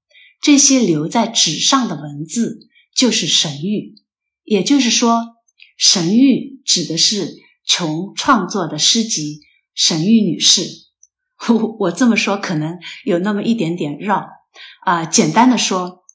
[0.42, 3.96] 这些留在纸上的文字就是神谕。
[4.46, 5.36] 也就是说，
[5.78, 9.40] 神谕指的是琼创作的诗集
[9.74, 10.62] 《神谕女士》。
[11.54, 14.26] 我 我这么说可能有那么一点点绕
[14.86, 15.04] 啊。
[15.04, 16.06] 简单的说，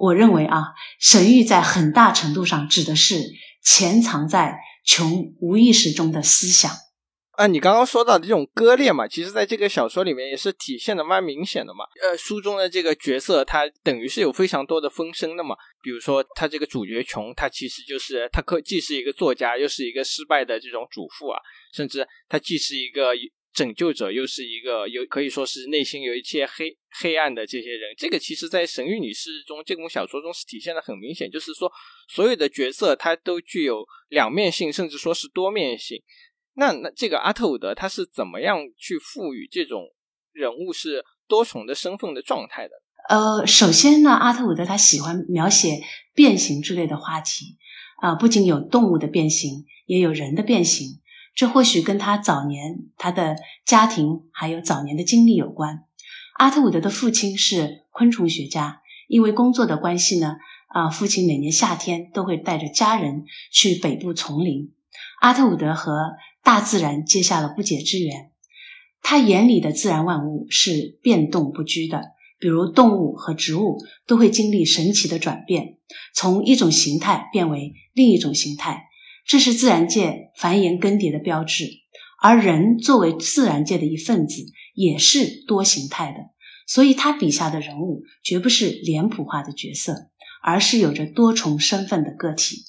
[0.00, 3.22] 我认为啊，神谕在很大程度上指的是
[3.62, 6.83] 潜藏在琼无意识中的思想。
[7.36, 11.84] 啊，你刚刚说到的这种割裂嘛，其实在这个小说里面也是体现的蛮明显的嘛。
[12.00, 15.56] 呃，书中的这个角色，他等于是有非常多的分身的嘛。
[15.82, 21.40] 比如说，他这个主角琼，他其实就是他可既是一个作家，又是一个失败的这种主妇啊，
[21.72, 23.12] 甚至他既是一个
[23.52, 27.92] 拯救者，又是一个有可以说是内心有一些黑黑暗的这些人。
[27.98, 31.70] 这个其实，在《神谕女士》中这本小说中是体现的很明显，就是说
[32.08, 36.00] 所有的角色他都具有两面性，甚至说是多面性。
[36.54, 39.82] 那那这个阿特伍德他是怎么样去赋予这种
[40.32, 42.74] 人物是多重的身份的状态的？
[43.08, 45.82] 呃，首先呢，阿特伍德他喜欢描写
[46.14, 47.58] 变形之类的话题
[48.00, 51.00] 啊，不仅有动物的变形，也有人的变形。
[51.34, 53.36] 这或许跟他早年他的
[53.66, 55.84] 家庭还有早年的经历有关。
[56.38, 60.36] 阿特伍德的父亲是昆虫学家，因为工作的关系呢，
[60.68, 64.72] 啊，父亲每年夏天都会带着家人去北部丛林。
[65.20, 66.12] 阿特伍德和
[66.44, 68.30] 大自然结下了不解之缘。
[69.02, 72.02] 他眼里的自然万物是变动不居的，
[72.38, 75.78] 比如动物和植物都会经历神奇的转变，
[76.14, 78.84] 从一种形态变为另一种形态。
[79.26, 81.64] 这是自然界繁衍更迭的标志，
[82.22, 86.18] 而人作为自然界的一份子，也是多形态的。
[86.66, 90.10] 所以他笔下的人物绝不是脸谱化的角色，
[90.42, 92.64] 而是有着多重身份的个体。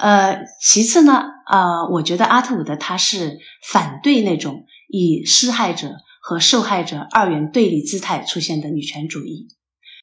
[0.00, 3.38] 呃，其次呢，呃，我觉得阿特伍德他是
[3.70, 5.90] 反对那种以施害者
[6.22, 9.46] 和受害者二元对立姿态出现的女权主义。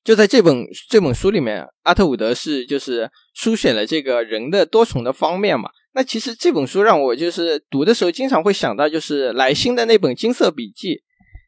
[0.04, 5.70] 就在这本这本书里面，阿特伍德是就是书写了这个人的多重的方面嘛。
[5.94, 10.96] 那其实这本书让我就是读的时候，经常会想到就是莱辛的那本《金色笔记》，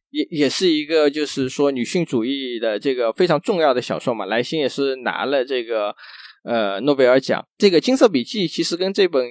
[0.09, 4.25] 也也是一个就是说女性主义的这个非常重要的小说嘛。
[4.25, 5.95] 莱辛也是拿了这个
[6.43, 7.45] 呃诺贝尔奖。
[7.57, 9.25] 这个《金色笔记》其实跟这本。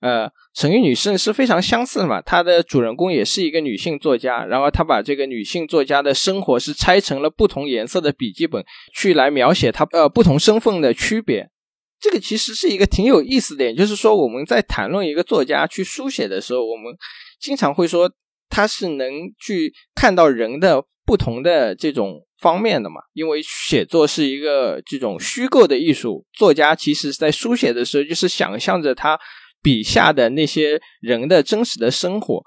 [0.00, 11.50] 呃，《神谕女士》是非常相似的嘛，她的主人公也是一个女性作家，然后她把这个女性作家的生活是拆成了不同颜色的笔记本，去来描写她呃不同身份的区别。
[11.98, 16.94] 这个其实是一个挺有意思的，就是说我们在谈论一个作家去书写的时候，我们
[17.40, 18.08] 经常会说
[18.48, 29.18] 他是能去看到人的不同的这种方面的嘛，因为写作是一个这种虚构的艺术，作家其实在书写的时候就是想象着他。
[29.60, 32.40] 笔下的那些人的真实的生活，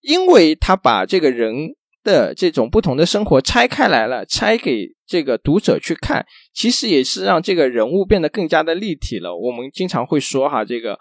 [0.00, 9.36] 因为他把这个人的这种不同的生活拆开来了，拆给这个读者去看，其实也是让这个人物变得更加的立体了。
[9.36, 10.96] 我们经常会说哈，这个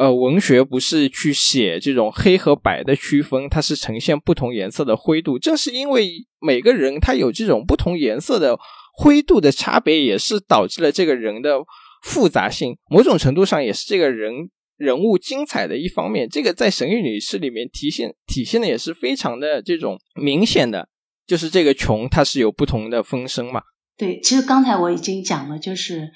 [0.00, 5.38] 呃，文学不是去写这种黑和白的区分，它是呈现不同颜色的灰度。
[5.38, 8.58] 正是因为每个人他有这种不同颜色的
[8.94, 11.58] 灰度的差别，也是导致了这个人的
[12.02, 12.78] 复杂性。
[12.88, 14.48] 某种程度上，也是这个人。
[14.78, 20.88] 人物精彩的一方面，这个在《神谕女士》里面体现体现的也是非常的这种明显的，
[21.26, 23.60] 就是这个穷它是有不同的风声嘛。
[23.98, 26.10] 对，其实刚才我已经讲了，就是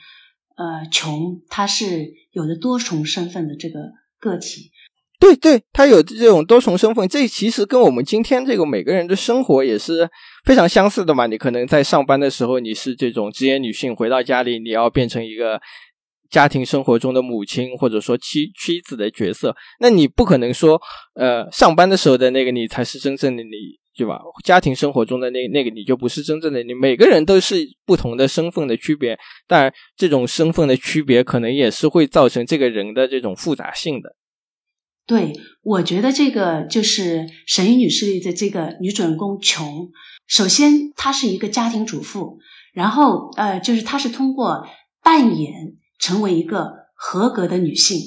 [0.57, 3.79] 呃，穷他是有着多重身份的这个
[4.19, 4.71] 个体。
[5.19, 10.09] 对对，他有这种多重身份，这其实跟我们今天这个每个人的生活也是
[10.45, 11.27] 非常相似的嘛。
[11.27, 15.61] 你可能在上班的时候你是这种职业女性，回到家里你要变成一个。
[16.31, 20.81] 家庭生活中的母亲，或者说妻妻子的角色，那你不可能说，
[21.15, 23.51] 呃，上班的时候的那个你才是真正的你，
[23.97, 24.21] 对吧？
[24.45, 26.75] 家庭生活中的那那个你就不是真正的你。
[26.75, 34.17] 每个人都是不同的身份的区别，但这种身份的区别可能也是会造成这个人的这种复杂性的。
[35.07, 39.91] 对，我觉得这个就是《神医女士》里的这个女主人公琼。
[40.27, 42.39] 首先，她是一个家庭主妇，
[42.73, 44.67] 然后呃，就是她是通过
[45.03, 45.77] 扮演。
[45.97, 47.99] 成为一个合格的女性，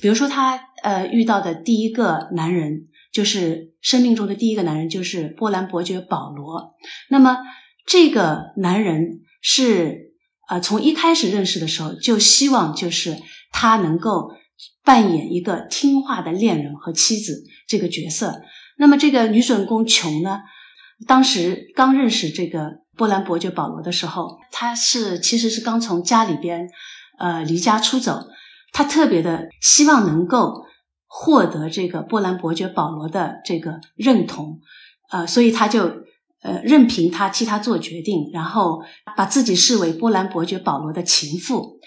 [0.00, 6.74] 比如说她呃遇到的第一个男人，就是生命中的第一个男人，就是波兰伯爵保罗。
[7.08, 7.38] 那么
[7.86, 10.12] 这个男人是
[10.48, 13.16] 呃从一开始认识的时候就希望就是
[13.52, 14.30] 他能够
[14.84, 18.40] 扮演一个听话的恋人和妻子这个角色。
[18.78, 20.40] 那么这个女主人公琼呢，
[21.06, 26.68] 当时刚认识这个波兰伯爵保罗的时候，她是其实是刚从家里边。
[27.18, 28.26] 呃，离家出走，
[28.74, 30.66] 他特别的希望能够
[31.06, 34.60] 获得这个波兰伯爵保罗的这个认同，
[35.10, 35.82] 呃，所以他就
[36.42, 38.82] 呃任凭他替他做决定，然后
[39.16, 41.78] 把自己视为波兰伯爵保罗的情妇。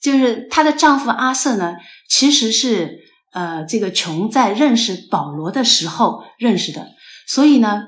[0.00, 1.76] 就是她的丈夫阿瑟呢，
[2.08, 3.00] 其实是
[3.32, 6.88] 呃这个琼在认识保罗的时候认识的，
[7.26, 7.82] 所以呢，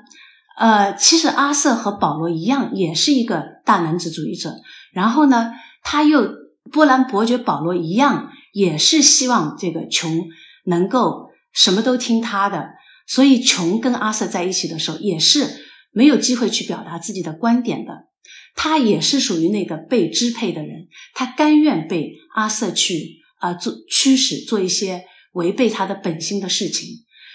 [0.59, 4.57] 呃，其实阿瑟和保罗一样，也是一个大男子主义者，
[4.93, 5.53] 然后呢，
[5.83, 6.43] 他又。
[6.71, 10.29] 波兰伯爵保罗一样，也是希望这个琼
[10.65, 12.71] 能够什么都听他的，
[13.07, 18.09] 所以琼跟阿瑟在一起的时候，也是没有机会去表达自己的观点的。
[18.55, 26.89] 他也是属于那个被支配的人，他甘愿被阿瑟去啊做驱使，做一些违背他的本心的事情。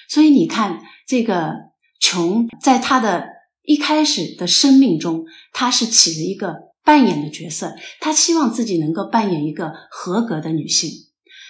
[0.09, 1.53] 所以你看，这个
[1.99, 3.27] 琼在他的
[3.63, 6.67] 一开始的生命中，他是起了一个。
[6.87, 10.89] 扮演的角色，她希望自己能够扮演一个合格的女性。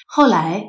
[0.07, 0.63] 后来，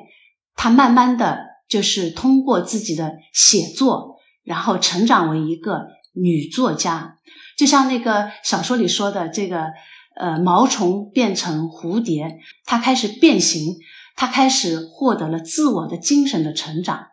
[0.59, 7.17] 她慢慢的就是通过自己的写作，然后成长为一个女作家。
[7.57, 9.69] 就像那个小说里说的，这个
[10.17, 13.77] 呃毛虫变成蝴蝶，它开始变形，
[14.17, 17.07] 它开始获得了自我的精神的成长。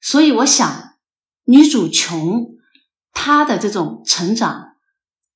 [0.00, 0.94] 所以，我想
[1.44, 2.46] 女主琼
[3.12, 4.76] 她的这种成长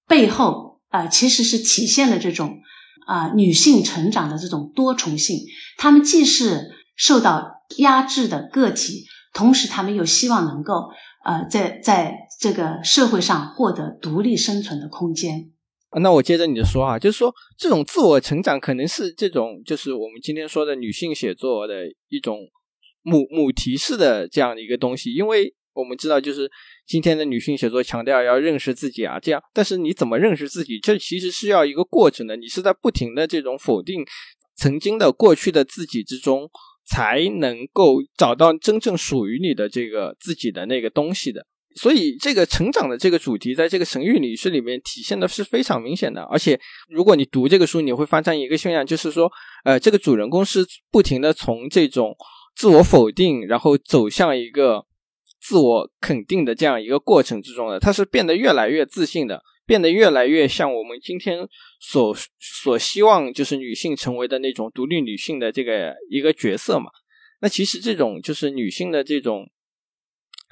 [0.06, 2.60] 背后啊，其实是体现了这种
[3.06, 5.40] 啊女性成长的这种多重性。
[5.76, 10.90] 她们既是受到压制的个体，同时他们又希望能够
[11.24, 15.50] 呃在在这个社会上获得独立生存的空间。
[16.00, 22.38] 那我接着你的说啊，就是说这种自我成长可能是这种就是我们今天说的女性写作的一种
[23.02, 26.50] 母母题式的这样的一个东西，因为我们知道就是
[26.86, 30.78] 今天的女性写作强调要认识自己啊，这样，但是你怎么认识自己？
[30.78, 34.04] 这其实是要一个过程的，你是在不停的这种否定
[34.56, 36.50] 曾经的过去的自己之中。
[36.84, 46.22] 才能够找到真正属于你的这个自己的那个东西的，所以这个成长的这个主题，在这个神域女士里面体现的是非常明显的。
[46.22, 46.58] 而且，
[46.88, 49.30] 如果你读这个书，你会发现一个现象，就是说，
[49.64, 52.16] 呃，这个主人公是不停的从这种
[52.56, 54.84] 自我否定，然后走向一个
[55.40, 59.42] 自我肯定的这样一个过程之中的，他是变得越来越自信的。
[59.72, 61.48] 变得越来越像我们今天
[61.80, 66.90] 所所希望，就是女性成为的那种独立女性的这个一个角色嘛。
[67.40, 69.50] 那其实这种就是女性的这种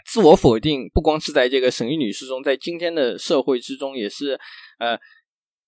[0.07, 4.41] 自我否定，不光是在这个神谕女士中，在今天的社会之中也是
[4.79, 4.99] 呃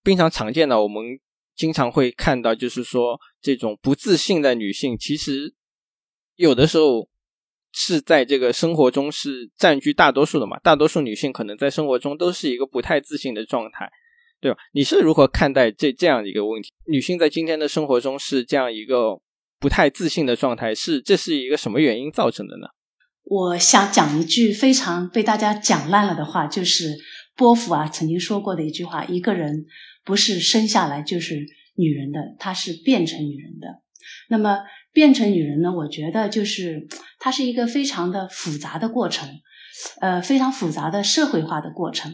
[0.02, 0.82] 非常常见的。
[0.82, 1.20] 我们
[1.54, 5.52] 经常会看到，就是说这种不自信的女性，其实
[6.36, 7.11] 有的时候。
[7.72, 10.58] 是在这个生活中是占据大多数的嘛？
[10.60, 13.90] 大多数女性可能在生活中都是一个不太自信的状态，
[14.40, 14.58] 对吧？
[14.72, 16.70] 你是如何看待这这样一个问题？
[16.86, 19.18] 女性在今天的生活中是这样一个
[19.58, 22.68] 不太自信的状态，是这是一个什么原因造成的呢？
[23.24, 26.94] 我想讲一句非常被大家讲烂了的话，就是
[27.36, 29.64] 波伏啊曾经说过的一句话：一个人
[30.04, 31.36] 不是生下来就是
[31.76, 33.66] 女人的，她是变成女人的。
[34.28, 34.58] 那么。
[34.92, 35.72] 变成女人呢？
[35.72, 36.86] 我觉得就是
[37.18, 39.28] 它是一个非常的复杂的过程，
[40.00, 42.12] 呃，非常复杂的社会化的过程。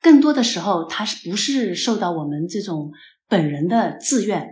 [0.00, 2.92] 更多的时候，它是不是受到我们这种
[3.26, 4.50] 本人的自愿，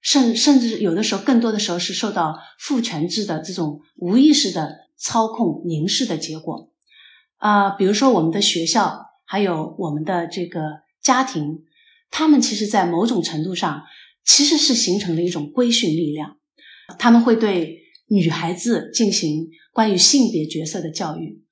[0.00, 6.70] 甚甚至有的时候，更多的时候是受到父权制的这种无意识的操控凝视的结果。
[7.36, 10.60] 啊，比如说我们的学校，还有我们的这个
[11.02, 11.58] 家庭，
[12.10, 13.82] 他们其实在某种程度上
[14.24, 16.38] 其实是形成了一种规训力量。
[16.98, 21.42] 他们会对女孩子进行关于性别角色的教育。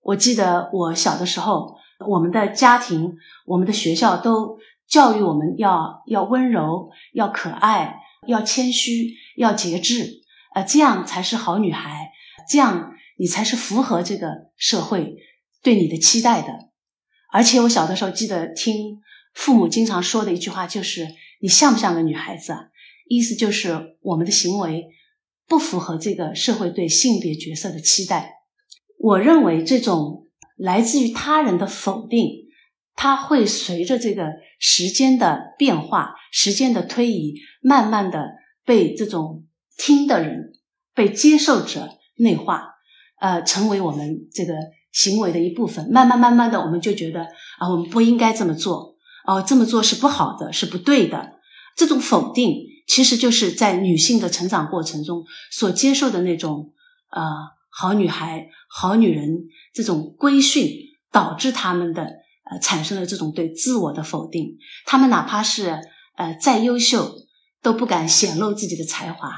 [0.00, 1.76] 我记得我小的时候，
[2.06, 7.96] 我们的家庭、我们的学校都教育我们要要温柔、要可爱、
[8.26, 10.22] 要谦虚、要节制，
[10.54, 12.10] 呃，这样才是好女孩，
[12.48, 15.16] 这样你才是符合这个社会
[15.62, 16.68] 对你的期待的。
[17.30, 19.00] 而且我小的时候记得听
[19.34, 21.06] 父母经常说的一句话，就是
[21.42, 22.68] “你像不像个女孩子啊？”
[23.08, 24.86] 意思就是我们的行为
[25.46, 28.34] 不符合这个社会对性别角色的期待。
[28.98, 30.24] 我认为这种
[30.56, 32.28] 来自于他人的否定，
[32.94, 38.26] 它会随着这个时间的变化、时间的推移，慢慢的
[38.64, 39.44] 被这种
[39.76, 40.52] 听的人、
[40.94, 42.74] 被接受者内化，
[43.20, 44.54] 呃，成为我们这个
[44.92, 45.88] 行为的一部分。
[45.90, 47.22] 慢慢慢慢的，我们就觉得
[47.58, 51.38] 啊，我们不应该这么做，哦，这么做是不好的，是不对的。
[51.74, 52.67] 这种否定。
[52.88, 56.72] 其实就是在女性的成长过程中所接受的那种
[57.10, 57.22] 呃
[57.68, 60.68] 好女孩、好女人这种规训，
[61.12, 62.02] 导致他们的
[62.50, 64.56] 呃产生了这种对自我的否定。
[64.86, 65.78] 他们哪怕是
[66.16, 67.14] 呃再优秀，
[67.62, 69.30] 都不敢显露自己的才华，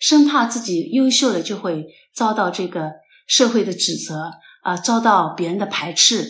[0.00, 2.90] 生怕自己优秀了就会遭到这个
[3.26, 4.32] 社会的指责
[4.62, 6.26] 啊，遭到别人的排斥。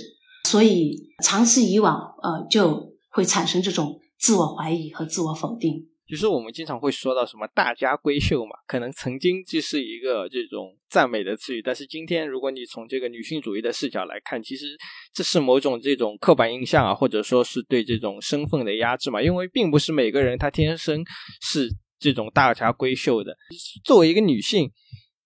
[0.49, 5.87] 所以长此以往，呃，就会产生这种自我怀疑和自我否定。
[6.07, 14.77] 其实我们经常会说到什么“大家闺秀”嘛，可能曾经就是一个这种赞美的词语，但是今天如果你从这个女性主义的视角来看，其实
[15.13, 21.03] 这是某种这种刻板印象啊，或者说是对这种身份的压制嘛，因为并不是每个人她天生
[21.41, 23.37] 是这种大家闺秀的，
[23.85, 24.71] 作为一个女性。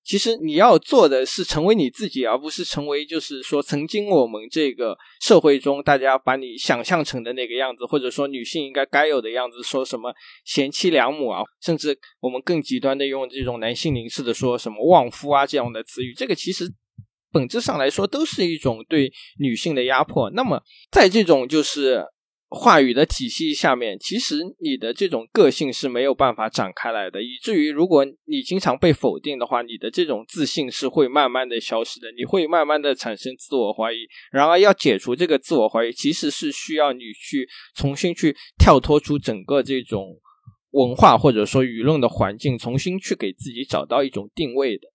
[0.09, 10.15] 其实你要做的是成为你自己，而不是成为就是说曾经我们这个社会中大家把你想象成的那个样子，或者说女性应该该有的样子，说什么
[10.47, 16.73] 贤妻良母啊，甚至我们更极端的用这种男性凝视的说什么旺夫啊这样的词语，这个其实
[17.31, 20.31] 本质上来说都是一种对女性的压迫。
[20.31, 22.03] 那么在这种就是
[22.51, 33.99] 话语的体系下面，其实你的这种个性是没有办法展开来的，以至于如果你经常被否定的话，你的这种自信是会慢慢的消失的，你会慢慢的产生自我怀疑。
[34.33, 37.47] 然而，要解除这个自我怀疑，其实是需要你去
[37.77, 40.17] 重新去跳脱出整个这种
[40.71, 44.89] 文化或者说舆论的环境，重新去给自己找到一种定位的。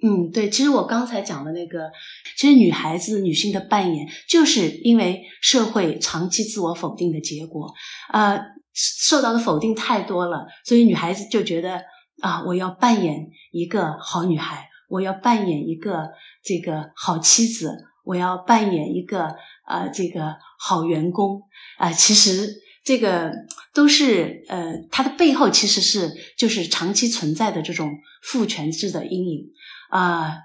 [0.00, 1.90] 嗯，对，其实我刚才讲的那个，
[2.36, 7.72] 其实女孩子、女性的扮演，就是因为社会长期自我否定的结果，
[8.12, 8.40] 呃，
[8.72, 11.82] 受到的否定太多了，所以女孩子就觉得
[12.20, 16.10] 啊，我要扮演一个好女孩，我要扮演一个
[16.44, 19.34] 这个好妻子，我要扮演一个
[19.66, 21.42] 呃这个好员工。
[21.76, 22.48] 啊，其实
[22.88, 23.30] 这个
[23.74, 27.90] 都是呃，它的背后其实是就是长期存在的这种
[28.22, 29.50] 父权制的阴影。
[29.90, 30.38] 啊，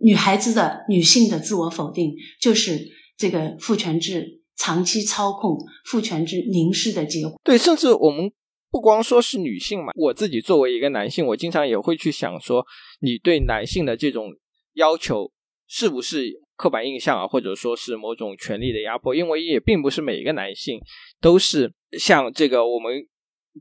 [0.00, 7.40] 女孩子的女性的自我否定，就是这个父权制长期操控、父权制凝视的结果。
[7.44, 8.32] 对，甚至我们
[8.68, 12.66] 不光说是女性嘛，我自己作为一个男性，我经常也会去想说，
[12.98, 14.32] 你对男性的这种
[14.74, 15.30] 要求
[15.68, 19.14] 是不是刻板印象啊，或者说是某种权力的压迫？
[19.14, 20.80] 因为也并不是每一个男性
[21.20, 23.06] 都是像这个我们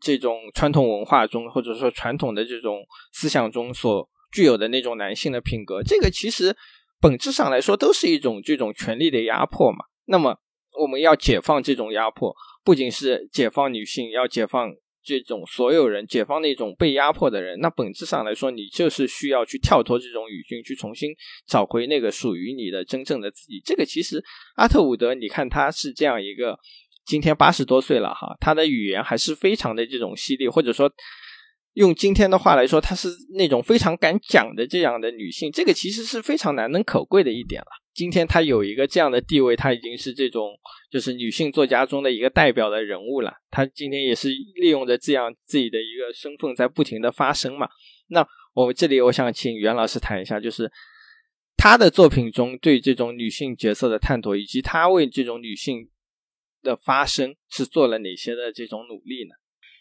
[0.02, 4.10] 这种传统文化中，或者说传统的这种思想中所。
[4.32, 6.54] 具有的那种男性的品格，这个其实
[7.00, 9.86] 本质上来说都是一种这种权力的压迫嘛。
[10.08, 10.38] 那么
[10.82, 14.74] 我们要解放这种压迫，不仅是解放女性，要解放
[15.06, 17.60] 这种所有人，解放那种被压迫的人。
[17.60, 21.12] 那本质上来说，你就是需要去跳脱这种语境，去重新
[21.48, 23.62] 找回那个属于你的真正的自己。
[23.64, 24.22] 这个其实
[24.56, 26.58] 阿特伍德，你看他是这样一个，
[27.06, 30.92] 今天八十多岁了哈，他的语言还是非常的这种犀利，或者说。
[31.76, 37.68] 用今天的话来说，她是那种非常敢讲的这样的女性，这个其实是非常难能可贵的一点了。
[37.94, 40.58] 今天她有一个这样的地位，她已经是这种
[40.90, 43.34] 就是女性作家中的一个代表的人物了。
[43.52, 47.68] 她今天也是利用着这样自己的一个身份，在不停的发声嘛。
[48.08, 50.72] 那我们这里我想请袁老师谈一下，就是
[51.58, 55.90] 他的作品中对这种女性角色的探讨，以及他为这种女性
[56.62, 59.36] 的发声是做了哪些的这种努力呢？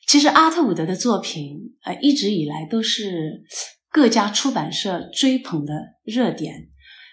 [0.06, 3.42] 其实阿特伍德的作品，呃，一直以来都是
[3.90, 5.74] 各家出版社追捧的
[6.04, 6.68] 热点。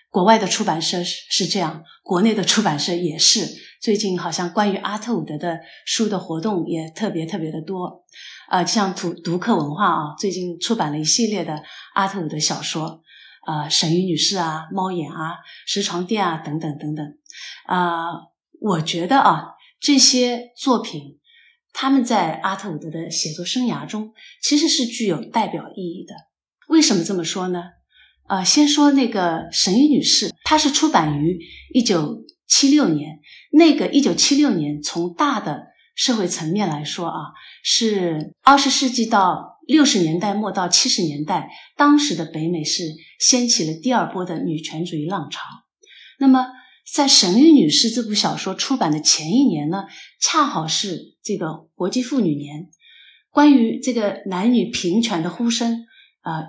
[0.09, 3.47] 国外的出版社是是这样，国内的出版社也是。
[3.81, 8.03] 最近好像关于阿特伍德的书的活动也特别特别的多。
[8.49, 11.63] 啊，像读读客文化啊，最近出版了一系列的
[11.95, 13.01] 阿特伍德小说，
[13.45, 17.05] 啊，沈瑜女士啊，猫眼啊，石床垫啊，等等等等。
[17.67, 18.09] 啊，
[18.59, 21.20] 我觉得啊，这些作品。
[21.73, 26.13] 他们在阿特伍德的写作生涯中其实是具有代表意义的。
[26.67, 27.63] 为什么这么说呢？
[28.27, 31.39] 啊，先说那个神谕女士，她是出版于
[31.73, 33.19] 一九七六年。
[33.51, 37.17] 那个一九七六年，从大的社会层面来说啊，
[37.63, 42.83] 是二十世纪到六十年代末到七十年代，当时的北美是
[43.19, 45.41] 掀起了第二波的女权主义浪潮。
[46.19, 46.47] 那么，
[46.93, 49.85] 在《神谕女士》这部小说出版的前一年呢，
[50.19, 52.69] 恰好是这个国际妇女年，
[53.29, 55.85] 关于这个男女平权的呼声
[56.19, 56.43] 啊，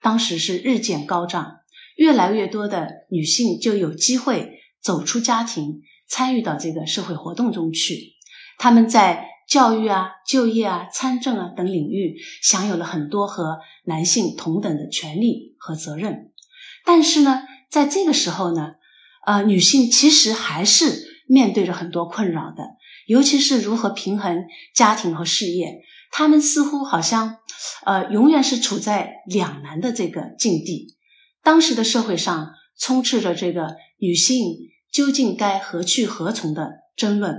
[0.00, 1.58] 当时是日渐高涨，
[1.94, 8.14] 越来越多的女性就有机会走出家庭，参与到这个社会活动中去。
[8.58, 16.32] 他们在教育啊、就业啊、参政啊等领域享有了很多和男性同等的权利和责任。
[16.84, 18.74] 但是呢，在这个时候呢。
[19.26, 22.64] 呃，女性其实还是面对着很多困扰的，
[23.06, 24.44] 尤其是如何平衡
[24.74, 25.80] 家庭和事业。
[26.10, 27.38] 她们似乎好像，
[27.84, 30.94] 呃，永远是处在两难的这个境地。
[31.42, 34.54] 当时的社会上充斥着这个女性
[34.92, 37.34] 究竟该何去何从的争论。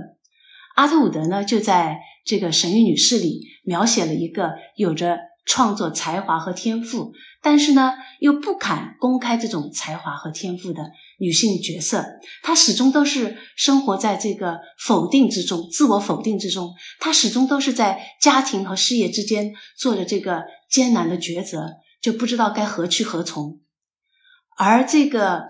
[0.74, 10.90] 阿特伍德呢，就在这个《神谕女士》里描写了一个有着创作才华和天赋，但是呢，又不敢公开这种才华和天赋的。
[11.18, 12.04] 女性角色，
[12.42, 16.74] 她始终都是生活在这个否定之中，自我否定之中。
[17.00, 23.60] 她始终都是在家庭和事业之间做着这个艰难的抉择，就不知道该何去何从。
[24.58, 25.44] 而这个，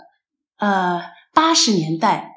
[0.59, 1.03] 呃，
[1.35, 2.31] 八十年代，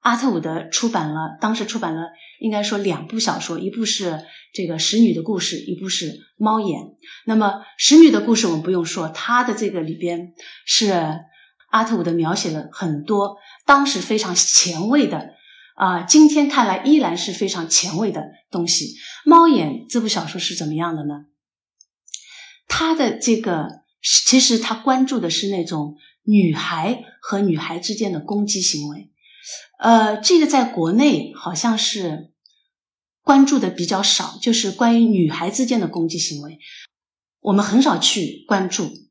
[0.00, 4.22] 阿特伍德出版了，当时出版了，应该说两部小说，一部是
[4.52, 6.80] 这个《使女的故事》，一部是《猫眼》。
[7.24, 7.46] 那么，
[7.78, 10.34] 《使女的故事》我们不用说，它的这个里边
[10.64, 11.18] 是。
[11.76, 15.34] 阿特伍德描写了很多当时非常前卫的，
[15.74, 18.86] 啊，今天看来依然是非常前卫的东西。
[19.26, 21.26] 《猫眼》这部小说是怎么样的呢？
[22.66, 29.10] 他的这个其实他关注的是那种女孩和女孩之间的攻击行为，
[29.78, 32.32] 呃，这个在国内好像是
[33.20, 36.58] 关注的比较少，就是关于女孩之间的攻击行为，
[37.40, 39.05] 我们很少去关注。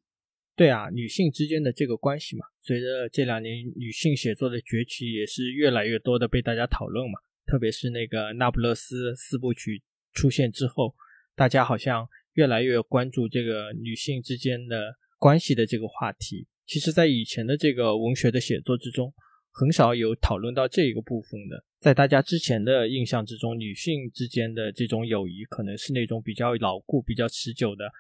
[0.56, 7.20] 对啊，女性之间的这个关系嘛，随着这两年女性写作的崛起，也是越来越多的被大家讨论嘛。
[7.45, 9.84] 特别是那个那不勒斯四部曲
[10.14, 10.95] 出现之后，
[11.36, 16.47] 大家好像越来越关注这个女性之间的关系的这个话题。
[16.66, 19.14] 其实，在以前的这个文学的写作之中，
[19.51, 21.64] 很少有讨论到这一个部分的。
[21.80, 27.91] 在大家之前的印象之中，女性之间的这种友谊可能是那种比较牢固、比较持久的。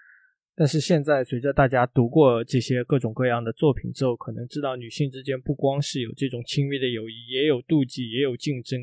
[0.57, 8.79] 但是现在，随着大家读过这些各种各样的作品之后，可能知道女性之间不光是有这种亲密的友谊，也有妒忌，也有竞争，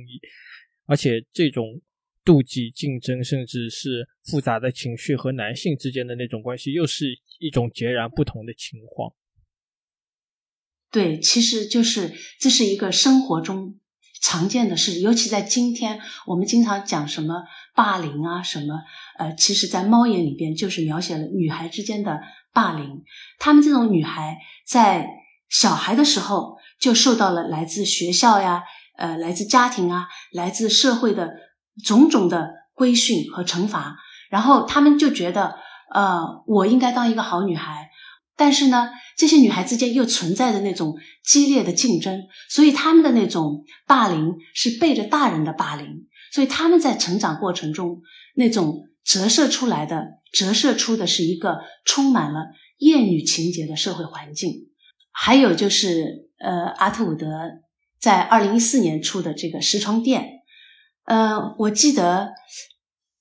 [0.84, 1.80] 而且这种
[2.22, 7.06] 妒忌、竞争，甚至是复杂的情绪和男性之间的那种关系，又是
[7.38, 9.14] 一种截然不同的情况。
[10.90, 13.80] 对，其实就是这是一个生活中。
[14.22, 17.42] 常见的事，尤其在今天，我们经常讲什么
[17.74, 18.80] 霸凌啊，什么
[19.18, 22.20] 呃，其实，在猫眼里边就是描写了女孩之间的
[22.52, 23.02] 霸凌。
[23.40, 25.08] 她们这种女孩在
[25.50, 28.62] 小孩的时候就受到了来自学校呀、
[28.96, 31.32] 呃，来自家庭啊、来自社会的
[31.84, 33.96] 种种的规训和惩罚，
[34.30, 35.56] 然后她们就觉得，
[35.92, 37.90] 呃，我应该当一个好女孩。
[38.43, 48.03] 但是呢，这些女孩之间又存在着那种激烈的竞争，所以他们的那种霸凌是背着大人的霸凌，所以他们在成长过程中
[48.34, 52.47] 那种折射出来的，折射出的是一个充满了
[52.78, 54.70] 厌女情节的社会环境。
[55.12, 57.28] 还有就是，呃，阿特伍德
[58.01, 60.20] 在二零一四年出的这个《石床店》，
[61.05, 62.32] 呃，我记得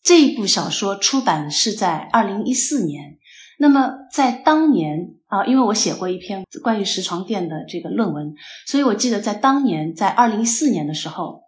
[0.01, 3.19] 这一部小说出版是在二零一四年。
[3.61, 8.33] 那么在当年啊，因为我写过一篇关于石床店的这个论文，
[8.65, 11.43] 所以我记得在当年，在二零一四年的时候，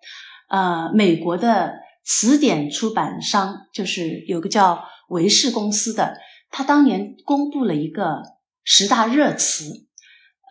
[0.47, 1.73] 呃，美国的
[2.05, 6.15] 词典出版商就是有个叫维氏公司的，
[6.51, 8.21] 他当年公布了一个
[8.63, 9.87] 十大热词，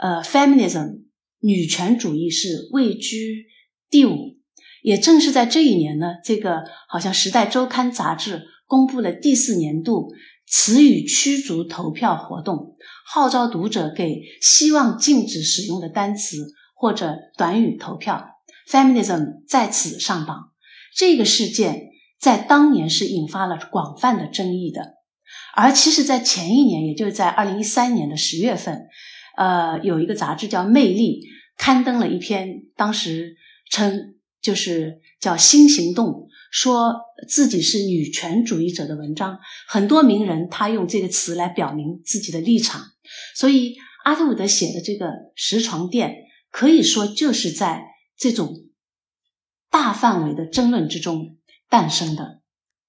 [0.00, 1.04] 呃，feminism
[1.38, 3.46] 女权主义是位居
[3.88, 4.36] 第五。
[4.82, 10.10] 也正是在这一年呢，这个好像《时代周刊》杂志公布了第四年度。
[10.52, 12.76] 词语驱逐投票活动
[13.06, 18.36] 号召读者给希望禁止使用的单词或者短语投票
[18.70, 20.50] ，feminism 在此上榜。
[20.94, 21.86] 这个事件
[22.20, 24.96] 在当年是引发了广泛的争议的。
[25.56, 28.88] 而其实，在前一年，也就是在二零一三年的十月份，
[29.38, 31.20] 呃，有一个杂志叫《魅力》
[31.56, 33.36] 刊登了一篇，当时
[33.70, 36.08] 称就是叫《新行动》。
[36.52, 42.82] 说自己是女权主义者的文章，很多名人他用这个词来表明自己的立场，
[43.34, 43.74] 所以
[44.04, 46.10] 阿特伍德写的这个《石床垫》
[46.50, 47.84] 可以说就是在
[48.18, 48.54] 这种
[49.70, 51.38] 大范围的争论之中
[51.70, 52.42] 诞生的。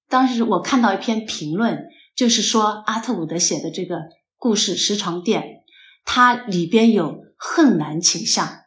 [0.10, 1.86] 当时我看到一篇评论，
[2.18, 3.96] 就是说阿特伍德写的这个
[4.36, 5.42] 故事《石床垫》，
[6.04, 8.63] 它里边有恨男倾向。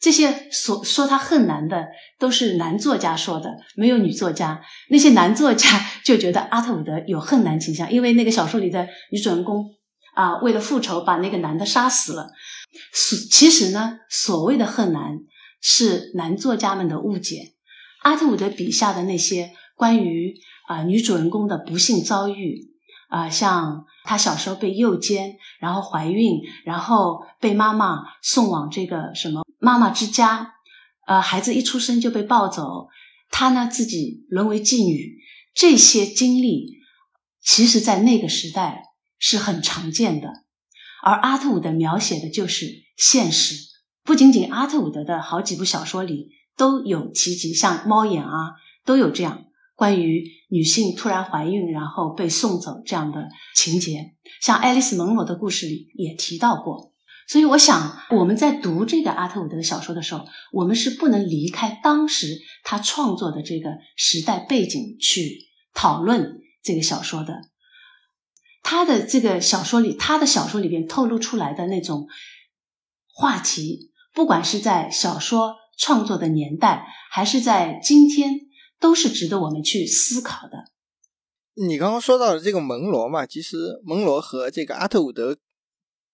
[0.00, 1.86] 这些所说他恨男的
[2.18, 4.60] 都是男作家说的，没有女作家。
[4.90, 5.68] 那些男作家
[6.04, 9.64] 就觉得阿特伍德有恨男倾向，因为那个小说里的女主人公
[10.14, 12.28] 啊，为了复仇把那个男的杀死了。
[12.92, 15.18] 所其实呢，所谓的恨男
[15.62, 17.54] 是男作家们的误解。
[18.02, 20.34] 阿特伍德笔下的那些关于
[20.68, 22.70] 啊女主人公的不幸遭遇
[23.08, 29.45] 啊，像她小时候被诱奸，然后怀孕，然后被妈妈送往这个什么。
[29.66, 30.52] 妈妈之家，
[31.08, 32.86] 呃，孩子一出生就被抱走，
[33.32, 35.18] 她呢自己沦为妓女，
[35.52, 36.76] 这些经历，
[37.42, 38.84] 其实在那个时代
[39.18, 40.44] 是很常见的。
[41.02, 43.56] 而阿特伍德描写的就是现实，
[44.04, 48.54] 不仅仅阿特伍德的好几部小说里都有提及，像《猫眼》啊，
[48.84, 56.92] 都有这样关于女性突然怀孕然后被送走这样的情节，像爱丽丝·蒙罗的故事里也提到过。
[57.28, 67.40] 所以，我想我们在读这个阿特伍德的小说的时候，我们是不能离开当时他创作的这个时代背景去讨论这个小说的。
[68.62, 72.06] 他的这个小说里，他的小说里边透露出来的那种
[73.12, 78.42] 话题，不管是在小说创作的年代，还是在今天，
[78.78, 80.70] 都是值得我们去思考的。
[81.54, 85.36] 你刚刚说到的这个蒙罗嘛，其实蒙罗和这个阿特伍德。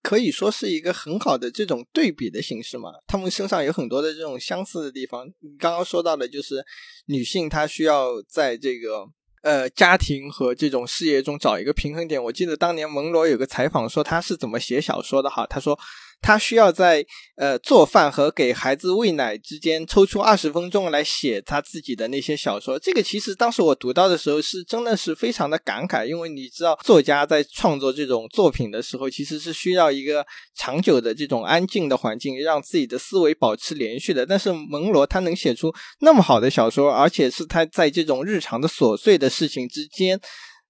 [0.03, 5.26] 可以说是一个很好的这种对比的形式嘛，他们身上有很多的这种相似的地方。
[5.59, 6.64] 刚刚说到的，就是
[7.07, 9.07] 女性她需要在这个
[9.42, 12.22] 呃家庭和这种事业中找一个平衡点。
[12.22, 15.78] 我记得当年蒙罗有个采访说他是怎么写小说的哈，他说
[16.22, 17.04] 他需要在
[17.36, 22.78] 呃做饭和给孩子喂奶之间抽出二十分钟来写他自己的那些小说。
[22.78, 34.24] 这个其实当时我读到的时候是真的是非常的感慨，因为你知道作家在创作这种作品的时候，其实是需要一个长久的这种安静的环境，让自己的思维保持连续的。
[34.24, 40.20] 但是蒙罗他能写出那么好的小说，而且是他在这种日常的琐碎的事情之间。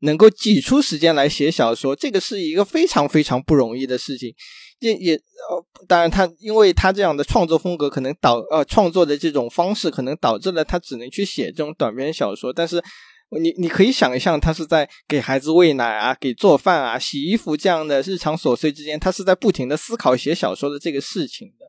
[0.02, 4.34] 能够挤出时间来写小说，这个是一个非常非常不容易的事情。
[4.80, 12.52] 也也呃，当然他因为他这样的创作风格，可能导呃创作的这种方式，可能导致了他只能去写这种短篇小说。
[12.52, 12.82] 但是
[13.40, 21.66] 你你可以想象，他是在给孩子喂奶啊、给做饭啊、洗衣服这样的日常琐碎之间，他是在不停的思考写小说的这个事情的。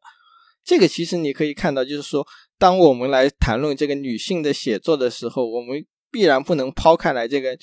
[0.65, 2.25] 这个其实你可以看到，就是说，
[2.57, 7.55] 当我们来谈论这个女性的写作的时候，我们必然不能抛开来这个。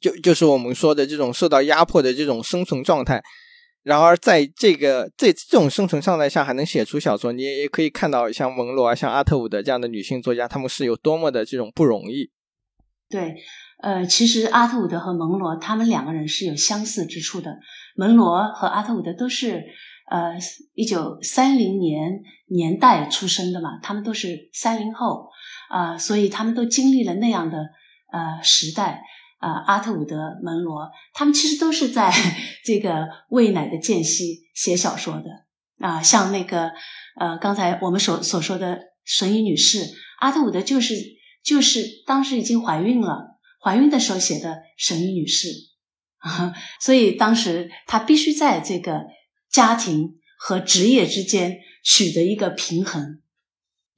[0.00, 3.22] 就就是我们说的这种受到压迫的这种生存状态，
[3.82, 12.30] 然而在这个这这种生存状态下还能写出小说，你也可以看到像蒙罗啊、像阿特伍德这样的女性作家，她们是有多么的这种不容易。
[13.08, 13.34] 对，
[13.82, 17.56] 呃，其实阿特伍德和蒙罗他们两个人是有相似之处的。
[17.96, 19.64] 蒙罗和阿特伍德都是
[20.10, 20.36] 呃
[20.74, 25.28] 一九三零年年代出生的嘛，他们都是三零后
[25.70, 27.58] 啊，所以他们都经历了那样的
[28.12, 29.02] 呃时代。
[29.38, 32.12] 啊，阿特伍德、门罗，他们其实都是在
[32.64, 36.02] 这个喂奶的间隙写小说的啊。
[36.02, 36.70] 像那个
[37.18, 39.84] 呃，刚才我们所所说的神医女士，
[40.18, 40.94] 阿特伍德就是
[41.42, 45.48] 就是当时已经怀孕了，怀孕的时候写的神医女士
[46.18, 46.52] 啊。
[46.80, 49.06] 所以当时她必须在这个
[49.50, 53.20] 家庭和职业之间取得一个平衡。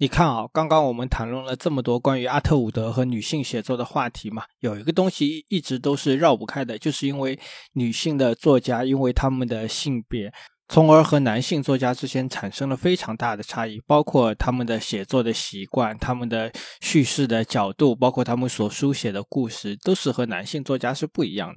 [0.03, 7.39] 你看啊，刚刚我们谈论了这么多关于阿特伍德和女性写作的话题嘛，有一个东西一直都是绕不开的，就是因为
[7.75, 10.33] 女性的作家因为他们的性别，
[10.69, 21.57] 从而和男性作家之间产生了非常大的差异，包括他们的写作的习惯、他们的叙事的角度，包括他们所书写的故事，都是和男性作家是不一样的。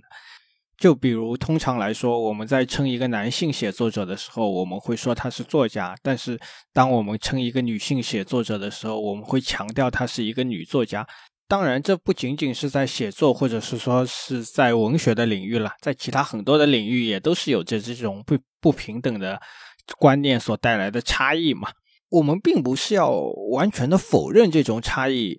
[0.78, 6.38] 就比如，通常来说，我们在称一个男性写作者的时候，我们会说他是作家；但是，
[6.74, 11.08] 当我们称一个女性写作者的时候，我们会强调她是一个女作家。
[11.48, 19.40] 当然，这不仅仅是在写作，或者是说是在文学的领域了，在其他很多的领域也都是有着这种不不平等的
[19.98, 21.70] 观念所带来的差异嘛。
[22.10, 23.12] 我们并不是要
[23.52, 25.38] 完全的否认这种差异。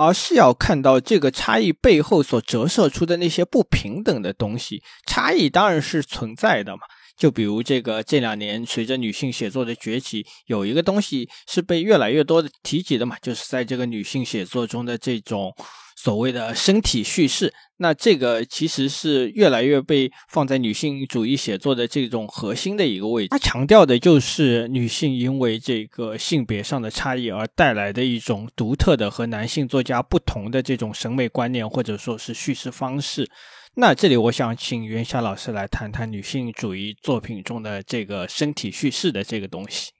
[0.00, 4.82] 而是要看到这个差异背后所折射出的那些不平等的东西。
[5.06, 6.80] 差异当然是存在的嘛。
[7.20, 15.54] 就比如这个这两年随着女性写作的崛起，有一个东西是被越来越多的提及的嘛，就是在这个女性写作中的这种。
[16.02, 23.28] 所谓的身体叙事，那这个其实是越来越被放在女性主义写作的这种核心的一个位置。
[23.28, 33.28] 它强调的就是女性因为这个性别上的差异而带来的一种独特的和男性作家不同的这种审美观念，或者说是叙事方式。
[33.74, 39.92] 那这里我想请袁霞老师来谈谈女性主义作品中的这个身体叙事的这个东西。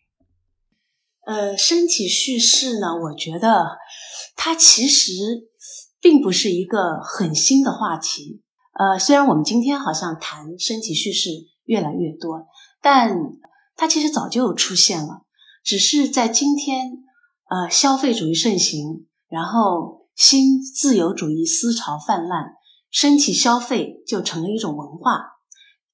[1.27, 3.79] 呃，身体叙事呢，我觉得
[4.37, 5.49] 它其实。
[6.03, 8.41] 并不是一个很新的话题，
[8.73, 11.29] 呃，虽然我们今天好像谈身体叙事
[11.65, 12.47] 越来越多，
[12.81, 13.15] 但
[13.77, 15.27] 它其实早就出现了，
[15.63, 17.05] 只是在今天，
[17.51, 22.55] 呃，消费主义盛行，然后新自由主义思潮泛滥，
[22.91, 25.39] 身体消费就成了一种文化，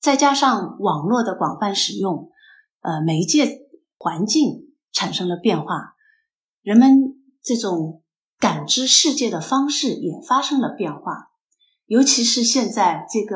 [0.00, 2.30] 再加上网络的广泛使用，
[2.80, 3.60] 呃，媒介
[3.98, 5.94] 环境产生了变化，
[6.62, 8.02] 人们这种。
[8.38, 11.30] 感知世界的方式也发生了变化，
[11.86, 13.34] 尤其是现在这个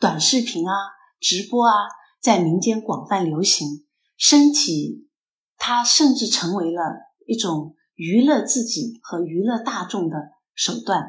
[0.00, 0.74] 短视频啊、
[1.20, 1.72] 直播啊，
[2.20, 3.86] 在民间广泛流行，
[4.16, 5.08] 身体
[5.56, 6.82] 它甚至成为了
[7.24, 11.06] 一种娱乐自己和娱乐大众的手段。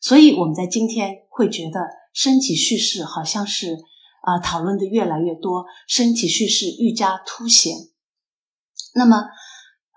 [0.00, 1.80] 所以我们在今天会觉得
[2.12, 3.76] 身体叙事好像是
[4.22, 7.74] 啊讨论的越来越多，身体叙事愈加凸显。
[8.94, 9.24] 那么。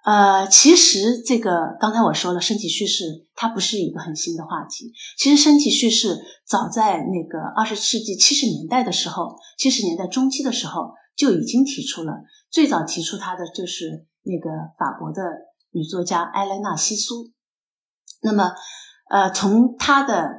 [0.04, 4.92] 呃，其实这个刚才我说了，身体叙事它不是一个很新的话题。
[5.16, 12.14] 其实身体叙事早在那个二十世纪七十年代的时候，七十年代中期的时候就已经提出了。
[12.50, 14.50] 最早提出它的就是那个
[14.80, 15.22] 法国的
[15.70, 17.30] 女作家埃莱娜·西苏。
[18.24, 18.54] 那么，
[19.12, 20.32] 呃，从她的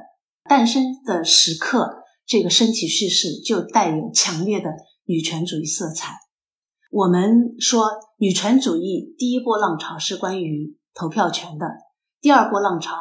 [0.49, 4.71] 诞生的时刻，这个身体叙事就带有强烈的
[5.05, 6.15] 女权主义色彩。
[6.89, 7.85] 我们说，
[8.17, 11.67] 女权主义第一波浪潮是关于投票权的，
[12.19, 12.95] 第二波浪潮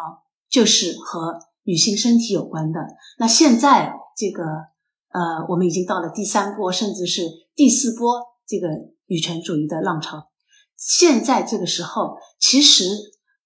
[0.50, 2.80] 就是和女性身体有关的。
[3.18, 7.22] 那现在这个，呃，我们已经到了第三波，甚至是
[7.54, 8.68] 第四波这个
[9.06, 10.30] 女权主义的浪潮。
[10.76, 12.84] 现在这个时候，其实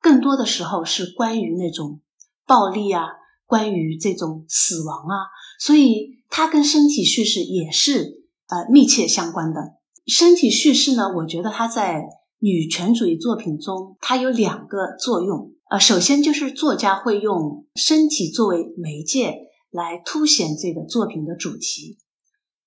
[0.01, 2.01] 更多的时候是关于那种
[2.47, 3.05] 暴力啊，
[3.45, 5.15] 关于这种死亡啊，
[5.59, 9.75] 所以它跟身体叙事也是呃密切相关的。
[10.07, 12.05] 身体叙事呢，我觉得它在
[12.39, 15.53] 女权主义作品中，它有两个作用。
[15.69, 19.35] 呃，首先就是作家会用身体作为媒介
[19.73, 21.99] 来凸显这个作品的主题，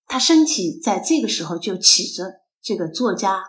[0.05, 2.25] 他身体在这个时候就起着
[2.61, 3.41] 这个作家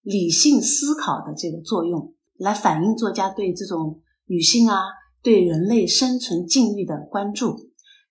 [0.00, 4.80] 理性思考的这个作用，来反映作家对这种女性啊、
[5.24, 7.56] 对人类生存境遇的关注。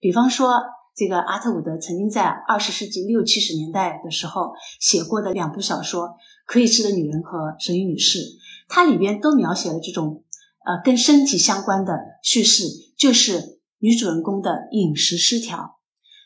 [0.01, 0.51] 比方说，
[0.93, 4.51] 这个阿特伍德曾经在二十世纪六七十年代的时候
[4.81, 6.07] 写过的两部小说
[6.45, 8.19] 《可以吃的女人》和《神谕女士》，
[8.67, 10.25] 它里边都描写了这种。
[10.65, 11.93] 呃，跟身体相关的
[12.23, 12.63] 叙事
[12.97, 15.77] 就是女主人公的饮食失调。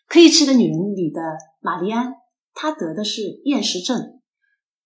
[0.07, 1.19] 可以吃的女人里的
[1.59, 2.13] 玛丽安，
[2.53, 3.97] 她得的是厌食症；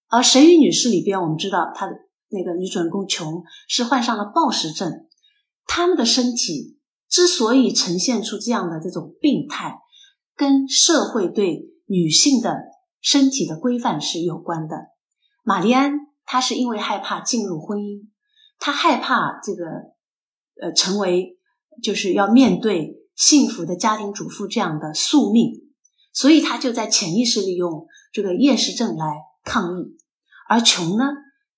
[0.07, 1.93] 而神谕女士里边，我们知道她的
[2.29, 4.89] 那个女主人公琼是患上了暴食症。
[5.65, 6.77] 他们的身体
[7.09, 9.79] 之所以呈现出这样的这种病态，
[10.35, 12.57] 跟社会对女性的
[13.01, 14.77] 身体的规范是有关的。
[15.43, 15.93] 玛丽安
[16.25, 18.07] 她是因为害怕进入婚姻。
[18.59, 19.65] 她害怕这个，
[20.61, 21.37] 呃，成为
[21.81, 25.51] 就是要面对幸福的家庭主妇这样的宿命，
[26.13, 29.97] 所以她就在潜意识里用这个厌食症来抗议。
[30.47, 31.05] 而琼呢，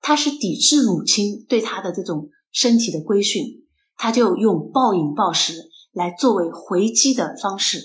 [0.01, 3.62] 她是抵制母亲对她的这种身体的规训，
[3.98, 5.54] 他就用暴饮暴食
[5.91, 7.80] 来作为回击的方式。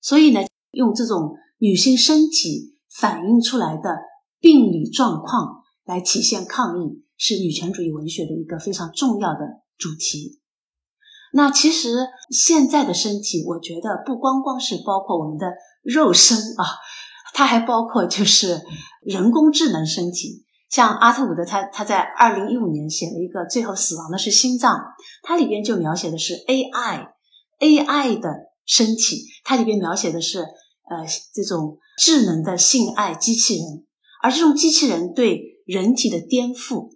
[0.00, 3.98] 所以呢，用这种女性身体反映出来的
[4.38, 7.04] 病理状况来体现抗议。
[7.22, 9.40] 是女权主义文学的一个非常重要的
[9.76, 10.40] 主题。
[11.34, 15.52] 那其实现在的身体，我觉得不光光是包括我们的
[15.82, 16.64] 肉身啊，
[17.34, 18.62] 它还包括就是
[19.02, 20.46] 人工智能身体。
[20.70, 24.76] 像阿特伍德，他他在二零一五年写了一个《最后死亡的是心脏》，
[25.22, 28.30] 它里边就描写的是 AI，AI 的
[28.64, 31.04] 身体，它里边描写的是呃
[31.34, 33.84] 这种智能的性爱机器人，
[34.22, 36.90] 而这种机器人对人体的颠覆。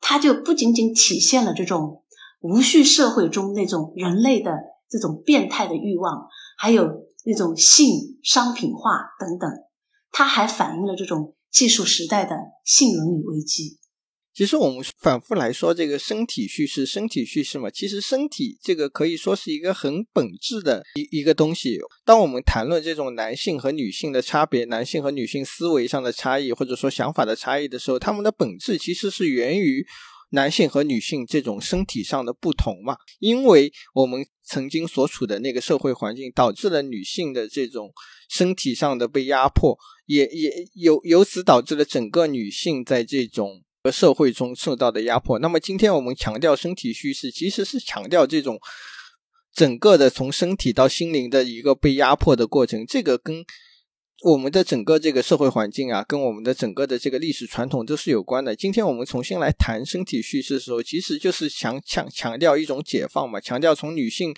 [0.00, 2.02] 它就不仅仅体现了这种
[2.40, 4.58] 无序社会中那种人类的
[4.88, 6.26] 这种变态的欲望，
[6.58, 6.84] 还有
[7.24, 9.48] 那种性商品化等等，
[10.10, 13.78] 它还反映了这种技术时代的性伦理危机。
[14.32, 21.78] 其实我们反复来说这个身体叙事，身体叙事嘛，其实身体这个可以说是一个很本质的一一个东西。
[22.04, 29.84] 当我们谈论这种男性和女性的差别，男性和女性思维上的差异，或者说想法的差异的时候，他们的本质其实是源于
[30.30, 32.96] 男性和女性这种身体上的不同嘛。
[33.18, 37.92] 因为我们曾经所处的那个社会环境，导致了女性的这种
[38.30, 39.76] 身体上的被压迫，
[40.06, 43.62] 也也由由此导致了整个女性在这种。
[43.90, 45.38] 社会中受到的压迫。
[45.38, 48.60] 那么，今天我们强调身体叙事，其实是强调这种
[49.54, 52.84] 整个的从身体到心灵的一个被压迫的过程。
[52.84, 53.42] 这个跟
[54.22, 58.54] 我们的整个这个社会环境啊，跟我们的整个的这个历史传统都是有关的。
[58.54, 64.34] 今天我们重新来谈身体叙事的时候，其实就是强强强调一种解放嘛，强调从女性。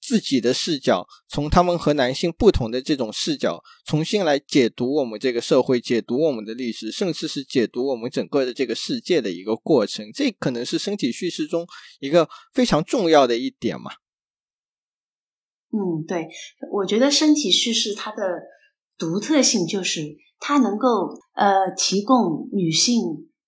[0.00, 10.10] 自己的视角，从他们和男性不同的这种视角，重新来解读我们这个社会，解读我们的历史，甚至是解读我们整个的这个世界的一个过程。
[10.12, 11.66] 这可能是身体叙事中
[12.00, 13.92] 一个非常重要的一点嘛。
[15.72, 16.28] 嗯，对，
[16.70, 18.22] 我觉得身体叙事它的
[18.98, 20.02] 独特性就是
[20.38, 23.00] 它能够呃提供女性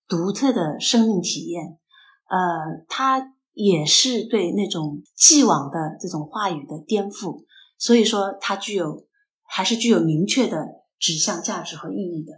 [0.07, 1.77] 独特的生命体验，
[2.29, 3.33] 呃，它。
[3.57, 7.43] 也是对那种既往的这种话语的颠覆，
[7.79, 9.07] 所以说它具有
[9.43, 10.63] 还是具有明确的
[10.99, 12.31] 指向价值和意义的。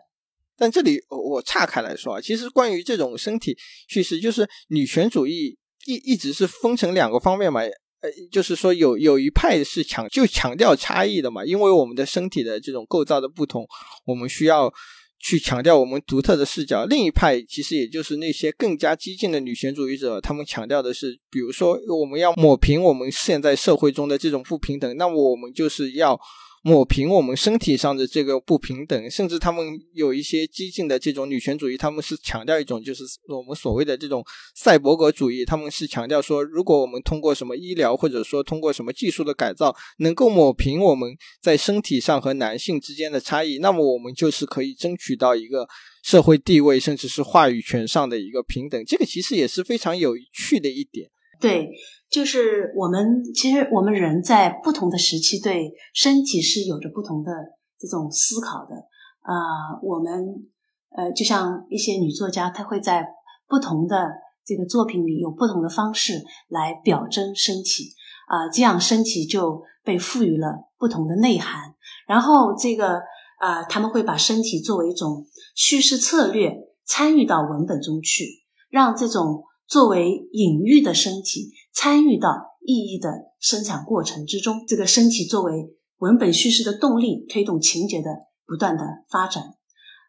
[0.55, 3.57] 但这里我我岔开来说啊，其实关于这种身体
[3.89, 13.67] 叙事，就是女权主义一一直是分成两个方面嘛，呃，就是说有有一派是强就强调差异的嘛，因为我们的身体的这种构造的不同，
[14.05, 14.73] 我们需要。
[15.19, 26.19] 去强调我们独特的视角，另一派其实也就是那些更加激进的女权主义者，他们强调的是，比如说我们要抹平我们现在社会中的这种不平等，那么我们就是要。
[26.61, 34.23] 抹平我们身体上的这个不平等，甚至他们有一些激进的这种女权主义，他们是强调一种就是我们所谓的这种
[34.55, 45.67] 赛博格主义，他们是强调说，如果我们通过什么医疗或者说通过什么技术的改造，能够抹平我们在身体上和男性之间的差异，那么我们就是可以争取到一个
[46.03, 48.83] 社会地位，甚至是话语权上的一个平等。
[48.85, 51.09] 这个其实也是非常有趣的一点。
[51.39, 51.69] 对。
[52.09, 57.31] 就是我们其实我们人在不同的时期对身体是有着不同的
[57.79, 58.75] 这种思考的
[59.21, 59.79] 啊。
[59.83, 60.47] 我们
[60.95, 63.05] 呃，就像一些女作家，她会在
[63.47, 64.09] 不同的
[64.43, 67.93] 这个作品里有不同的方式来表征身体
[68.27, 71.75] 啊，这样身体就被赋予了不同的内涵。
[72.07, 73.01] 然后这个
[73.39, 76.55] 啊，他们会把身体作为一种叙事策略
[76.85, 78.25] 参与到文本中去，
[78.71, 82.29] 让这种作为隐喻的身体参与到
[82.65, 83.09] 意义的
[83.39, 84.63] 生产过程之中。
[84.67, 85.51] 这个身体作为
[85.97, 88.09] 文本叙事的动力，推动情节的
[88.45, 89.43] 不断的发展。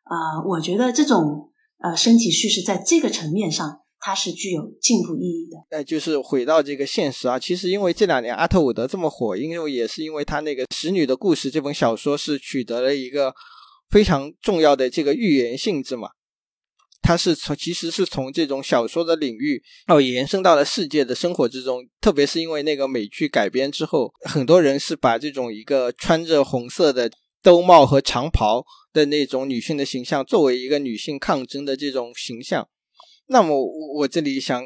[0.05, 5.59] 啊，我觉得这种呃身体叙事在这个层面上，它是具有进步意义的。
[5.71, 13.33] 那就是回到这个现实啊，其实因为这两年阿特伍德这么火，因为也是因为他那个《使女的故事》这本小说是取得了一个
[13.89, 16.09] 非常重要的这个预言性质嘛。
[17.03, 27.11] 它是从其实是从这种小说的领域哦延伸到了世界的生活之中，特别是因为那个美剧改编之后，很多人是把这种一个穿着红色的
[27.43, 28.65] 兜帽和长袍。
[28.93, 32.69] 的那种女性的形象，作为一个女性抗争的这种形象，
[33.29, 33.57] 那么
[33.95, 34.61] 我这里想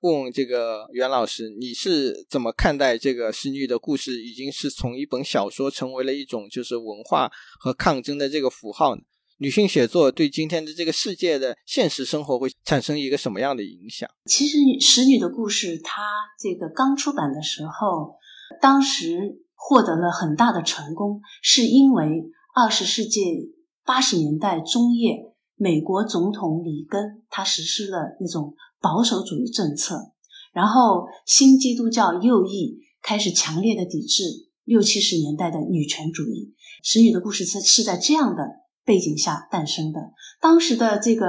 [0.00, 7.30] 问问这个袁老师，你是怎么看待这个使女的故事，已经是从一本小说成为了一种就是文化
[7.60, 9.02] 和抗争的这个符号呢？
[9.38, 14.08] 女性写作对今天的这个世界的现实生活会产生一个什么样的影响？
[14.26, 16.02] 其实使女的故事，它
[16.38, 18.16] 这个刚出版的时候，
[18.60, 23.56] 当时获得了很大的成功，是因为二十世纪。
[23.84, 30.12] 八十年代中叶，美国总统里根他实施了那种保守主义政策，
[30.52, 34.24] 然后新基督教右翼开始强烈的抵制
[34.64, 36.52] 六七十年代的女权主义。
[36.84, 38.42] 使女的故事是是在这样的
[38.88, 40.00] 背景下诞生的。
[40.40, 41.26] 当时的这个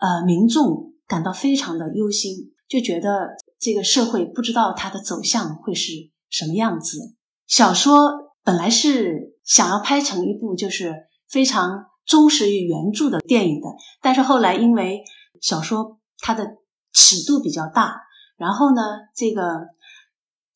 [0.00, 2.34] 呃民众感到非常的忧心，
[2.68, 3.28] 就觉得
[3.60, 5.92] 这个社会不知道它的走向会是
[6.28, 6.98] 什么样子。
[7.46, 11.06] 小说本来是想要拍成一部就是。
[11.30, 13.68] 非常忠实于原著的电影的，
[14.00, 15.02] 但是后来因为
[15.42, 16.56] 小说它的
[16.90, 18.00] 尺度比较大，
[18.38, 18.80] 然后呢，
[19.14, 19.42] 这个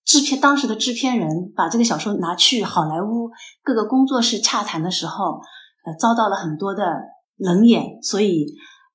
[0.03, 3.28] 制片当时的制片人把这个小说拿去好莱坞
[3.62, 5.43] 各个工作室洽谈的时候，
[5.85, 6.83] 呃，遭到了很多的
[7.37, 8.47] 冷眼，所以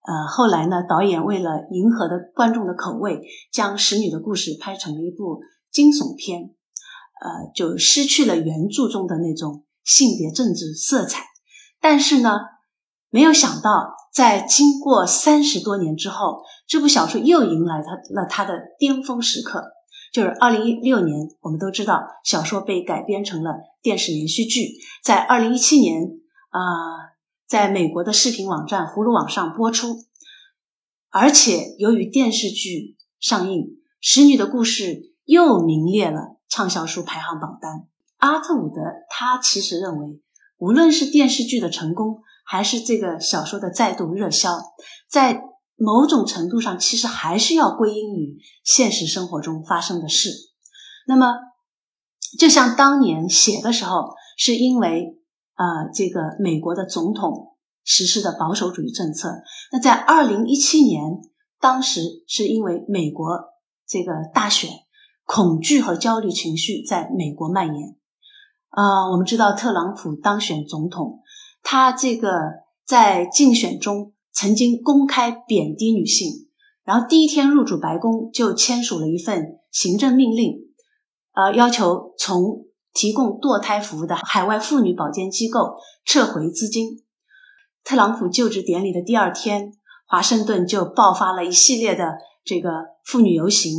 [0.07, 3.21] 呃，后来呢，导演为了迎合的观众的口味，
[3.51, 6.41] 将《使女的故事》拍成了一部惊悚片，
[7.21, 11.25] 呃，就失去了原著中的那种性别政治色彩。
[11.81, 12.39] 但是呢，
[13.09, 19.63] 没有想到，在经过三十多年之后，这部小说又迎来它了它的巅峰时刻，
[20.13, 21.27] 就是二零一六年。
[21.41, 24.69] 我们都知道，小说被改编成了电视连续剧，
[25.03, 26.01] 在二零一七年
[26.58, 27.16] 啊，
[27.47, 30.05] 在美国的视频网站葫芦网上播出。
[31.10, 33.62] 而且，由于电视剧上映，
[34.01, 34.84] 《使女的故事》
[35.26, 37.88] 又名列了畅销书排行榜单。
[38.18, 40.22] 阿特伍德他其实认为。
[40.60, 44.58] 无论是电视剧的成功，还是这个小说的再度热销，
[45.08, 45.43] 在
[45.76, 50.32] 某种程度上，其实还是要归因于现实生活中发生的事。
[51.05, 51.36] 那么，
[52.39, 55.16] 就像当年写的时候，是因为
[55.58, 59.28] 呃，这个美国的总统实施的保守主义政策；
[59.72, 61.01] 那在二零一七年，
[61.60, 63.28] 当时是因为美国
[63.88, 64.70] 这个大选，
[65.26, 67.95] 恐惧和焦虑情绪在美国蔓延。
[68.70, 71.22] 啊，我们知道特朗普当选总统，
[71.64, 72.30] 他这个
[72.86, 76.47] 在竞选中曾经公开贬低女性，
[76.84, 80.53] 然后第一天入主白宫就签署了一份行政命令，
[81.34, 82.66] 呃，要求从
[82.97, 87.03] 提供堕胎服务的海外妇女保健机构撤回资金。
[87.83, 89.73] 特朗普就职典礼的第二天，
[90.07, 92.71] 华盛顿就爆发了一系列的这个
[93.05, 93.77] 妇女游行。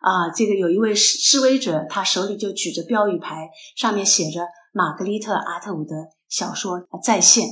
[0.00, 4.40] 啊，这个有一位示示威者，他手里就举着标语牌，上面写着
[4.72, 5.94] 玛格丽特·阿特伍德
[6.28, 7.46] 小说在线。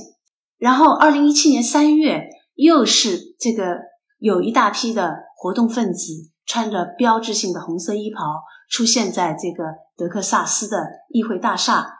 [0.57, 3.77] 然后，二零一七年三月，又是这个
[4.19, 8.23] 有一大批的活动分子，穿着标志性的红色衣袍，
[8.69, 9.63] 出现在这个
[9.97, 10.77] 德克萨斯的
[11.09, 11.91] 议会大厦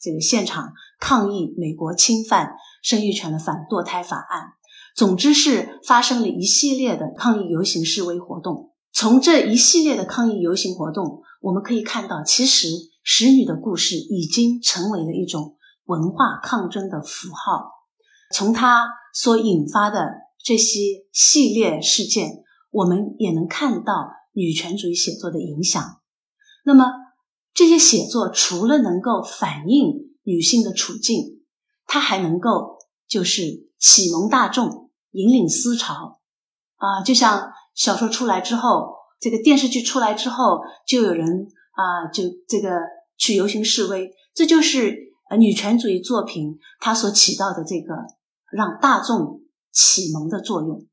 [0.00, 4.54] 这个现场，抗议美国侵犯生育权的反堕胎法案。
[4.96, 8.72] 总之是发生了一系列的抗议游行示威活动。
[8.92, 12.68] 从这一系列的抗议游行活动，我们可以看到，其实
[13.02, 17.70] 使女的故事已经成为了一种文化抗争的符号。
[18.34, 20.80] 从它所引发的这些
[21.12, 25.82] 系列事件，我们也能看到女权主义写作的影响。
[26.64, 26.84] 那么，
[27.54, 31.42] 这些写作除了能够反映女性的处境，
[31.86, 32.78] 它还能够
[33.08, 36.20] 就是启蒙大众、引领思潮
[36.76, 37.52] 啊，就像。
[37.74, 42.68] 小说出来之后，这个电视剧出来之后，就有人啊，就这个
[43.16, 44.12] 去游行示威。
[44.34, 44.94] 这就是
[45.30, 47.94] 呃女权主义作品它所起到的这个
[48.52, 49.40] 让大众
[49.72, 50.86] 启蒙的作用，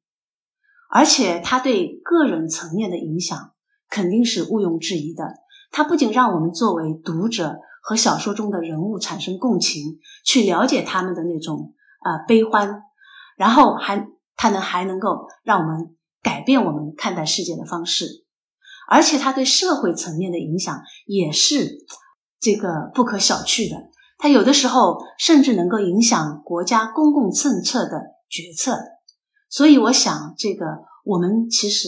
[0.89, 3.51] 而且它对个人层面的影响
[3.89, 5.25] 肯定是毋庸置疑的。
[5.71, 12.83] 它不仅让我们作为读者和小说中的人物产生共情，去了解他们的那种啊悲欢，
[13.37, 18.25] 然后还它能还能够让我们改变我们看待世界的方式，
[18.87, 21.85] 而且它对社会层面的影响也是
[22.39, 23.89] 这个不可小觑的。
[24.17, 28.77] 它有的时候甚至能够影响国家公共政策的决策，
[29.49, 30.65] 所以我想，这个
[31.05, 31.87] 我们其实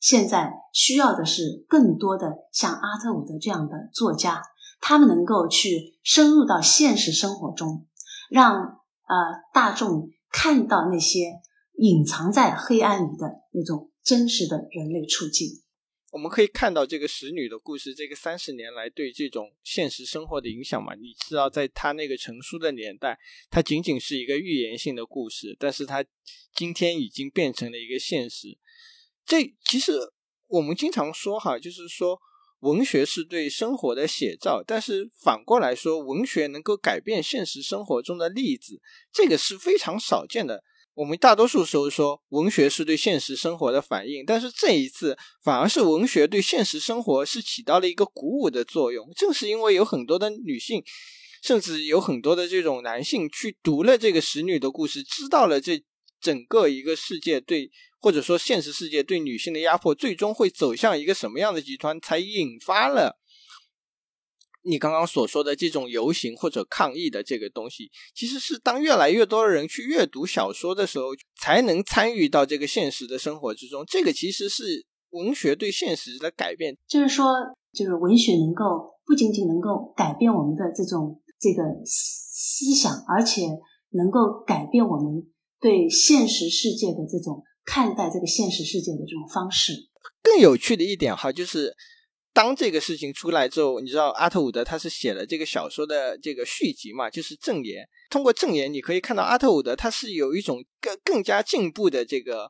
[0.00, 4.42] 现在需要的是更多的像阿特伍德这样的作家，
[4.80, 7.86] 他们能够去深入到现实生活中，
[8.30, 9.16] 让呃
[9.52, 11.40] 大众看到那些
[11.76, 15.46] 隐藏在黑暗里的那种真实的人类处境。
[16.12, 20.94] 我们可以看到这个使女的故事，这个三十年来对这种现实生活的影响嘛？
[20.94, 23.16] 你知道，在他那个成书的年代，
[23.48, 26.04] 它仅仅是一个预言性的故事，但是它
[26.52, 28.58] 今天已经变成了一个现实。
[29.30, 29.92] 这其实
[30.48, 32.18] 我们经常说哈，就是说
[32.62, 38.80] 文学是对生活的写照，但是反过来说，文学能够改变现实生活中的例子，
[39.12, 40.64] 这个是非常少见的。
[40.94, 49.08] 我们大多数时候说文学是对现实生活的反应，但是这一次反而是文学对现实生活是起到了一个鼓舞的作用。
[49.14, 50.82] 正是因为有很多的女性，
[51.40, 55.80] 甚至有很多的这种男性去读了这个使女的故事，知道了这
[56.20, 63.18] 整个一个世界对或者说现实世界对女性的压迫，最终会走向一个什么样的极端，才引发了。
[64.62, 71.06] 你刚刚所说的这种游行或者抗议的这个东西，其实是当越来越多的人去阅读小说的时候，
[71.40, 73.82] 才能参与到这个现实的生活之中。
[73.86, 77.32] 这个其实是文学对现实的改变，就是说，
[77.72, 83.46] 就是文学能够不仅仅能够改变我们的这种这个思想，而且
[83.92, 85.26] 能够改变我们
[85.60, 89.88] 对现实世界的这种看待这个现实世界的这种方式。
[90.22, 91.76] 更有趣的一点哈，就是。
[92.32, 97.10] 当这个事情出来之后，你知道阿特伍德他是写了这个小说的这个续集嘛？
[97.10, 97.82] 就是《证言》。
[98.08, 102.48] 通过《证言》，你可以看到阿特伍德他是有一种更更加进步的这个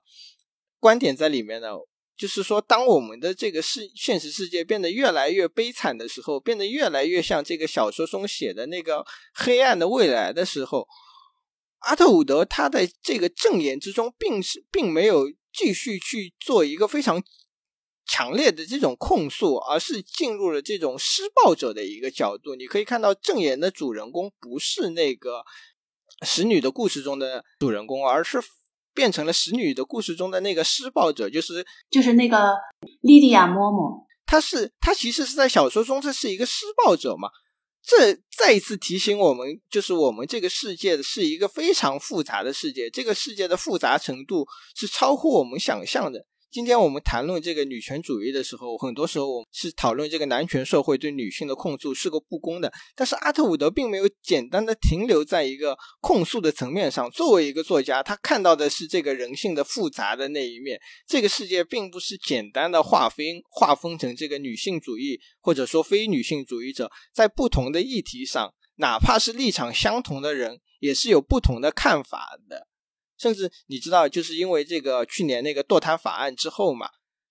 [0.78, 1.70] 观点在里面的。
[2.14, 9.02] 就是说，当我们的这个世现实世界变得越来越悲惨的时候，变得越来越像这个小说中写的那个
[9.32, 10.86] 黑暗的未来的时候，
[11.80, 17.22] 阿特伍德他在这个《正言》之中，并是并没有继续去做一个非常。
[18.06, 22.56] 强烈的这种控诉，而是进入了这种施暴者的一个角度。
[22.56, 25.44] 你可以看到，正言的主人公不是那个
[26.22, 28.42] 使女的故事中的主人公，而是
[28.92, 32.52] 变成了使女的故事中的那个施暴者，就是就是那个
[33.02, 34.04] 莉迪亚·嬷嬷。
[34.26, 37.28] 他是他其实是在小说中这是一个施暴者嘛？
[37.82, 46.26] 这再一次提醒我们，就是我们这个世界是一个非常复杂的世界，这个世界的复杂程度是超乎我们想象的。
[46.50, 52.72] 今天我们谈论这个女权主义的时候，很多时候我们是讨论这个男权社会对女性的控诉是个不公的。
[52.96, 57.08] 但是阿特伍德并没有简单的停留在一个控诉的层面上。
[57.12, 60.80] 作为一个作家，他看到的是这个人性的复杂的那一面。
[61.06, 72.66] 这个世界并不是简单的划分划分成这个女性主义或者说非女性主义者，在不同的议题上，哪怕是立场相同的人，也是有不同的看法的。
[73.20, 76.88] 甚至你知道，就是因为这个去年那个堕胎法案之后嘛。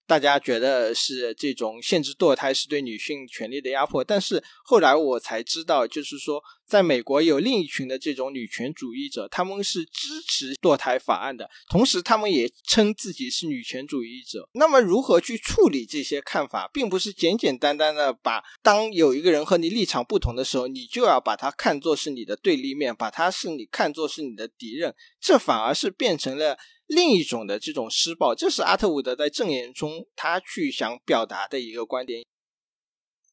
[0.10, 14.50] 大家觉得是这种限制堕胎是对女性权利的压迫，但是后来我才知道，就是说，在美国有另一群的这种女权主义者，他们是支持堕胎法案的，同时他们也称自己是女权主义者。
[14.54, 26.58] 那么，如何去处理这些看法，并不是简简单单的把当有一个人和你立场不同的时候，你就要把他看作是你的对立面，把他是你看作是你的敌人，这反而是变成了。
[26.90, 32.26] 另一种的这种施暴，这是阿特伍德在证言中他去想表达的一个观点。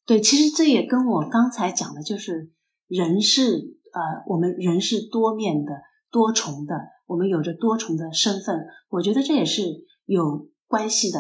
[0.04, 2.52] 对，其实这也跟我刚才讲的，就是
[2.86, 5.72] 人是呃，我们人是多面的、
[6.10, 6.74] 多重的，
[7.06, 8.66] 我们有着多重的身份。
[8.90, 9.62] 我觉得这也是
[10.04, 11.18] 有关系的。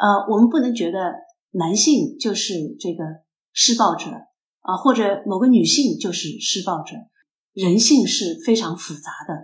[0.00, 1.12] 呃，我们不能觉得
[1.50, 3.04] 男性就是这个
[3.52, 4.10] 施暴者
[4.60, 6.96] 啊，或者某个女性就是施暴者。
[7.52, 9.34] 人性是非常复杂的，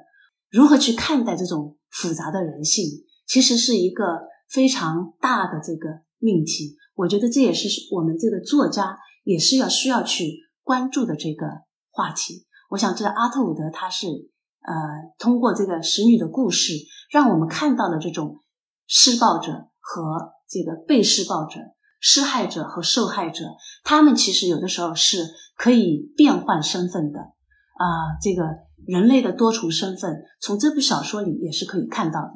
[0.53, 1.77] 如何去看待这种？
[1.93, 2.87] 复杂的人性
[3.27, 11.47] 其实是一个非常大的这个命题，我觉得这也是我们这个作家也是要需要去关注的这个
[11.91, 12.47] 话题。
[12.71, 14.75] 我想，这个阿特伍德他是呃
[15.19, 16.73] 通过这个使女的故事，
[17.11, 18.41] 让我们看到了这种
[18.87, 21.61] 施暴者和这个被施暴者、
[22.01, 23.45] 施害者和受害者，
[23.85, 25.27] 他们其实有的时候是
[25.59, 28.45] 可以变换身份的啊，这个
[28.87, 32.31] 人类的多重身份，从这部小说里也是可以看到的。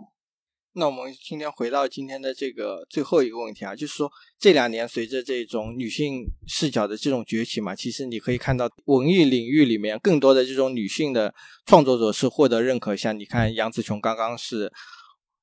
[0.74, 14.72] 那我们今天回到今天的这个最后一个问题啊，就是说这两年随着这种女性视角的这种崛起嘛，其实你可以看到文艺领域里面更多的这种女性的创作者是获得认可，像你看杨紫琼刚刚是。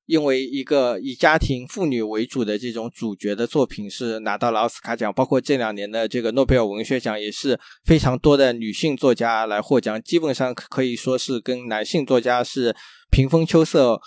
[0.06, 12.76] 因为一个以家庭妇女为主的这种主角的作品是拿到了奥斯卡奖，包括这两年的这个诺贝尔文学奖也是非常多的女性作家来获奖，基本上可以说是跟男性作家是
[13.10, 13.98] 平分秋色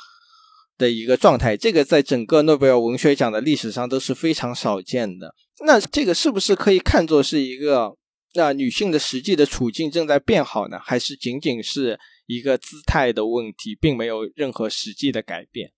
[0.78, 1.57] 的一个状态。
[1.57, 5.34] 这个在整个诺贝尔文学奖的历史上都是非常少见的。
[5.65, 7.95] 那这个是不是可以看作是一个
[8.36, 10.78] 那女性的实际的处境正在变好呢？
[10.80, 15.72] 还是仅仅是一个姿态的问题，并没有任何实际的改变？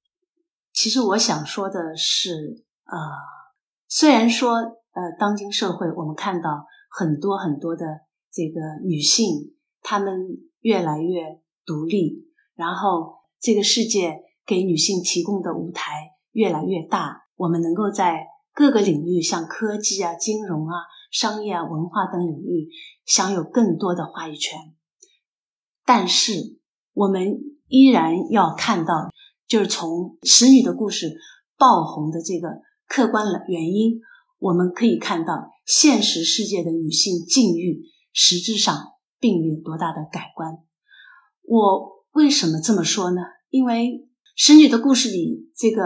[0.82, 2.98] 其实我想说的是，呃，
[3.90, 7.86] 虽然说，呃，当今社会我们看到很多很多的
[8.32, 10.16] 这个女性，她们
[10.62, 20.76] 越来越独立，然后这个世界给女性提供的舞台越来越大，我们能够在各个领域，像科技啊、金融啊、
[21.12, 22.70] 商业啊、文化等领域
[23.06, 24.58] 享有更多的话语权，
[25.84, 26.58] 但是
[26.94, 27.38] 我们
[27.68, 29.10] 依然要看到。
[29.50, 29.90] 就是从
[30.22, 31.08] 《使女的故事》
[31.58, 34.00] 爆红的这个客观原因，
[34.38, 37.82] 我们可以看到，现实世界的女性境遇
[38.14, 38.78] 实质上
[39.20, 40.60] 并没有多大的改观。
[41.42, 43.22] 我为什么这么说呢？
[43.50, 43.74] 因为
[44.36, 45.82] 《使女的故事》里这个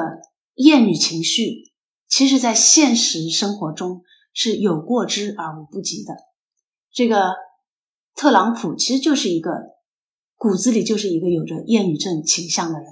[0.56, 1.72] 厌女情绪，
[2.10, 4.02] 其实在现实生活中
[4.34, 6.14] 是有过之而无不及的。
[6.92, 7.32] 这个
[8.14, 9.52] 特朗普其实就是一个
[10.36, 12.88] 骨子里就是一个有着厌女症倾向的人。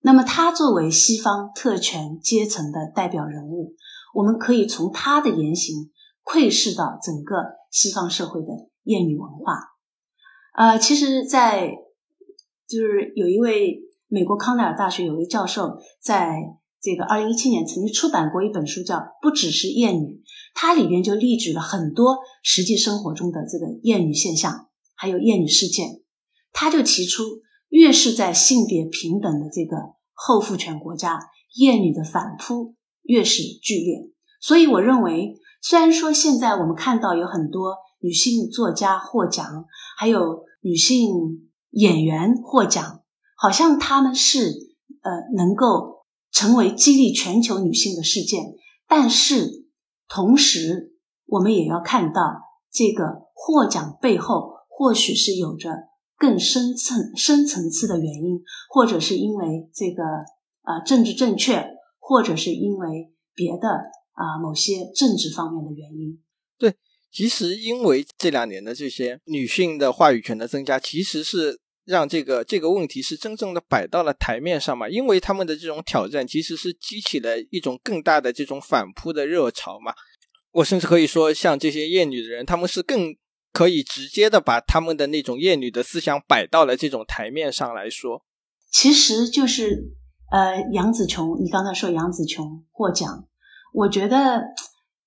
[0.00, 3.74] 那么，他作为西方特权阶层的代表人物，
[4.14, 5.90] 我们可以从他的言行
[6.22, 7.34] 窥视到整个
[7.70, 8.46] 西方社会的
[8.84, 9.58] 厌女文化。
[10.54, 11.72] 呃，其实，在
[12.68, 16.32] 就是有一位美国康奈尔大学有一位教授，在
[16.80, 20.06] 这个二零一七年曾经出版过一本书，叫《不只是厌女》，
[20.54, 26.02] 它里边就例举了很多实际生活中的这个厌女现象，还有厌女事件。
[26.52, 27.24] 他就提出。
[27.68, 29.76] 越是在性别平等的这个
[30.12, 31.20] 后父权国家，
[31.56, 34.10] 厌女的反扑越是剧烈。
[34.40, 39.66] 所以，我认为，虽然说现在我们看到有很多女性作家获奖，
[39.98, 41.10] 还有女性
[41.70, 43.02] 演员获奖，
[43.36, 44.54] 好像他们是
[45.02, 48.44] 呃能够成为激励全球女性的事件，
[48.86, 49.66] 但是
[50.08, 50.94] 同时，
[51.26, 52.22] 我们也要看到
[52.72, 55.87] 这个获奖背后，或许是有着。
[56.18, 60.02] 更深层、深层次的原因，或者是因为这个
[60.62, 61.64] 啊政治正确，
[62.00, 63.68] 或者是因为别的
[64.14, 66.18] 啊某些政治方面的原因。
[66.58, 66.74] 对，
[67.12, 74.88] 其实因为这两年的这些女性的话语权的增加，其实是让这个这个问题是真正的摆到了台面上嘛。
[74.88, 79.94] 因为他们的这种挑战，其实是激起了一种更大的这种反扑的热潮嘛。
[80.50, 83.14] 我甚至可以说，像这些厌女的人，他们是更。
[83.58, 88.22] 可以直接的把他们的那种厌女的思想摆到了这种台面上来说，
[88.70, 89.96] 其实就是
[90.30, 93.26] 呃杨紫琼，你刚才说杨紫琼获奖，
[93.74, 94.44] 我觉得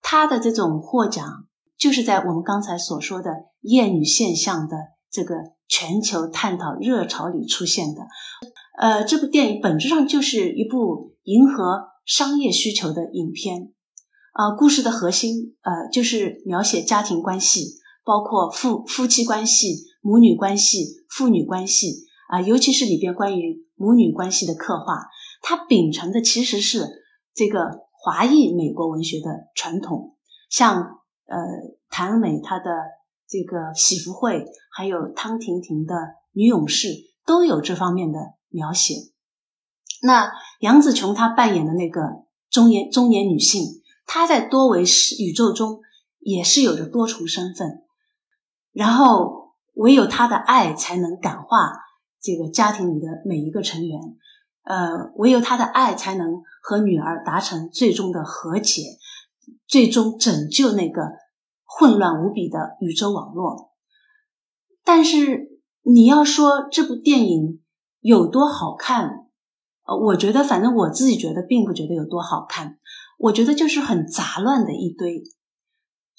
[0.02, 1.48] 她的这种获奖
[1.78, 4.76] 就是在我们刚才所说的厌女现象的
[5.10, 5.36] 这个
[5.70, 8.02] 全球探讨热潮里出现的。
[8.78, 13.72] 呃，这部电影本质上就是一部迎合商业需求的影片，
[14.34, 17.80] 呃，故事的核心呃就是描写家庭关系。
[18.04, 25.08] 包括夫夫妻关系、母女关系、父女关系啊，尤其是里边关于母女关系的刻画，
[25.42, 26.88] 它秉承的其实是
[27.34, 27.60] 这个
[27.92, 30.16] 华裔美国文学的传统。
[30.50, 31.38] 像呃
[31.90, 32.66] 谭美她的
[33.28, 35.96] 这个喜福会，还有汤婷婷的
[36.34, 36.88] 女勇士，
[37.26, 38.20] 都有这方面的
[38.50, 38.96] 描写。
[40.02, 42.02] 那杨紫琼她扮演的那个
[42.50, 43.62] 中年中年女性，
[44.08, 44.82] 她在多维
[45.20, 45.82] 宇宙中
[46.20, 47.84] 也是有着多重身份。
[48.74, 51.74] 然后，唯有他的爱才能感化
[52.22, 54.00] 这个家庭里的每一个成员，
[54.64, 58.84] 呃，唯有他的爱才能和女儿达成最终的和解，
[59.68, 61.02] 最终拯救那个
[61.66, 63.72] 混乱无比的宇宙网络。
[64.84, 67.62] 但是，你要说这部电影
[68.00, 69.28] 有多好看，
[69.86, 72.78] 呃，我觉得，反正我自己觉得，并不觉得有多好看。
[73.18, 75.24] 我觉得就是很杂乱的一堆，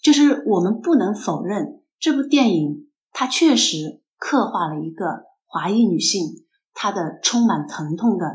[0.02, 1.81] 就是我们不能否认。
[2.02, 8.26] 这部电影它确实刻画了一个华裔女性她的充满疼痛的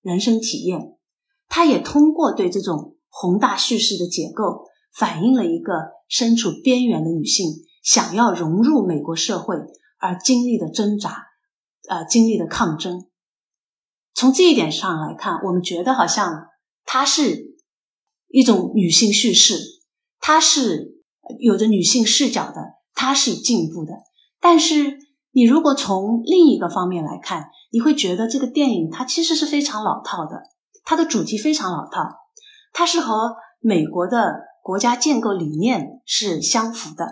[0.00, 0.96] 人生体验，
[1.48, 5.72] 它也通过对这种宏大叙事的结构，反映了一个
[6.08, 7.46] 身处边缘的女性
[7.82, 9.56] 想要融入美国社会
[9.98, 11.26] 而经历的挣扎
[11.88, 13.08] 呃经历的抗争。
[14.14, 16.46] 从这一点上来看，我们觉得好像
[16.84, 17.56] 它是
[18.28, 19.58] 一种女性叙事，
[20.20, 21.02] 它是
[21.40, 23.92] 有着女性视角的，它是进步的。
[24.40, 24.98] 但是
[25.30, 30.42] 你如果从另一个方面来看，你会觉得这个电影它其实是非常老套的，
[30.84, 32.08] 它的主题非常老套，
[32.72, 37.06] 它是和美国的国家建构理念是相符的。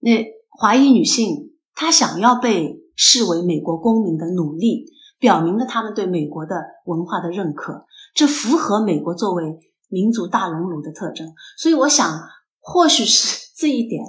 [0.00, 4.86] 那华裔女性她想要被视为美国公民的努力。
[5.18, 9.44] 表明了他们对美国的文化的认可，这符合美国作为
[9.88, 11.32] 民族大熔炉的特征。
[11.56, 12.20] 所以，我想，
[12.60, 14.04] 或许是 这一点，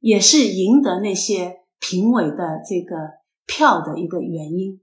[0.00, 2.96] 也是赢得那些评委的这个
[3.46, 4.80] 票的一个原因。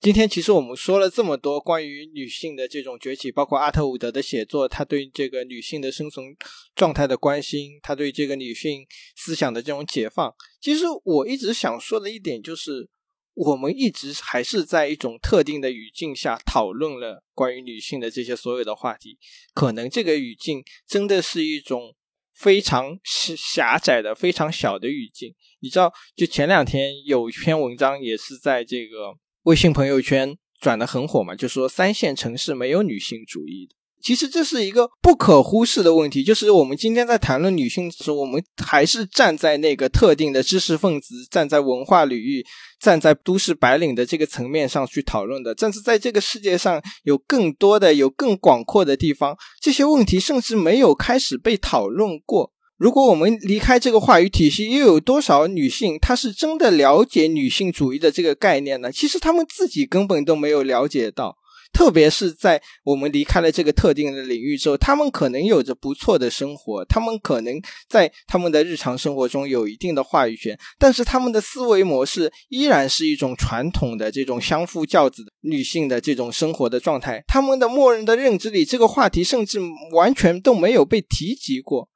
[0.00, 6.36] 今天其实我们说了这么多关于女性的这种崛起，包括阿特伍德的写作，他对这个女性的生存
[6.74, 8.86] 状态的关心，他对这个女性
[9.16, 10.34] 思想的这种解放。
[10.60, 12.90] 其实我一直想说的一点就是。
[13.34, 19.16] 我们一直还是在一种特定的语境下讨论了关于女性的这些所有的话题，
[19.54, 21.94] 可能这个语境真的是一种
[22.34, 25.34] 非常狭窄的、非常小的语境。
[25.60, 33.76] 你知道，就前两天有一篇文章也是在这个微信朋友圈转的很火嘛，就说三线城市没有女性主义的。
[34.02, 42.44] 其实这是一个不可忽视的问题，就是我们今天在谈论女性的时候，我们还是站在那个特定的知识分子、站在文化领域、
[42.80, 45.54] 站在都市白领的这个层面上去讨论的。
[45.54, 52.50] 但是在这个世界上有更多的、有更广阔的地方，这些问题甚至没有开始被讨论过。
[52.78, 58.90] 如果我们离开这个话语体系，又有多少女性她是真的了解女性主义的这个概念呢？
[58.90, 61.36] 其实她们自己根本都没有了解到。
[61.72, 77.24] 特别是在我们离开了这个特定的领域之后，他们可能有着不错的生活，他们可能在他们的日常生活中有一定的话语权，但是他们的思维模式依然是一种传统的这种相夫教子女性的这种生活的状态。
[77.26, 79.58] 他们的默认的认知里，这个话题甚至
[79.92, 81.88] 完全都没有被提及过，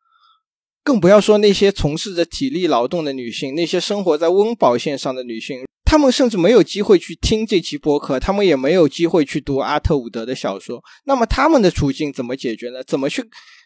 [0.82, 5.64] 更不要说那些从事着体力劳动的女性，那些生活在温饱线上的女性。
[5.86, 10.82] 他们甚至没有机会去听这期播客，他们也没有机会去读阿特伍德的小说。
[11.04, 12.82] 那么他们的处境怎么解决呢？
[12.84, 13.22] 怎么去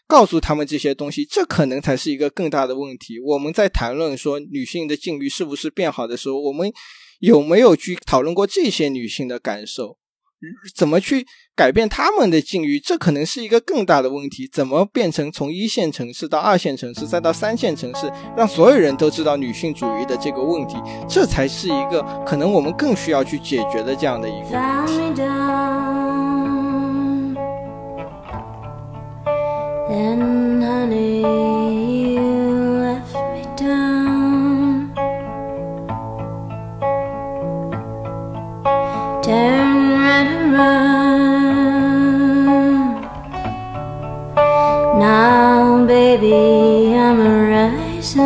[0.07, 1.25] 告诉他们这些东西？
[1.25, 3.19] 这可能才是一个更大的问题。
[3.19, 6.71] 我们在谈论说女性的境遇是不是变好的时候，我们
[7.19, 9.97] 有没有去讨论过这些女性的感受？
[10.75, 12.79] 怎么去改变他们的境遇？
[12.79, 14.49] 这可能是一个更大的问题。
[14.51, 20.77] 怎么变成从一线城市到二线城市，再到三线城市，让所有人都知道女性主义的这个问题？
[21.07, 25.21] 这才是一个可能我们更需要去解决的这样的一个问题。
[46.33, 48.21] I'm rising.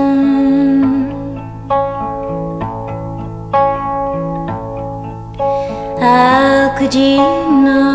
[6.00, 7.95] How could you know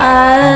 [0.00, 0.49] I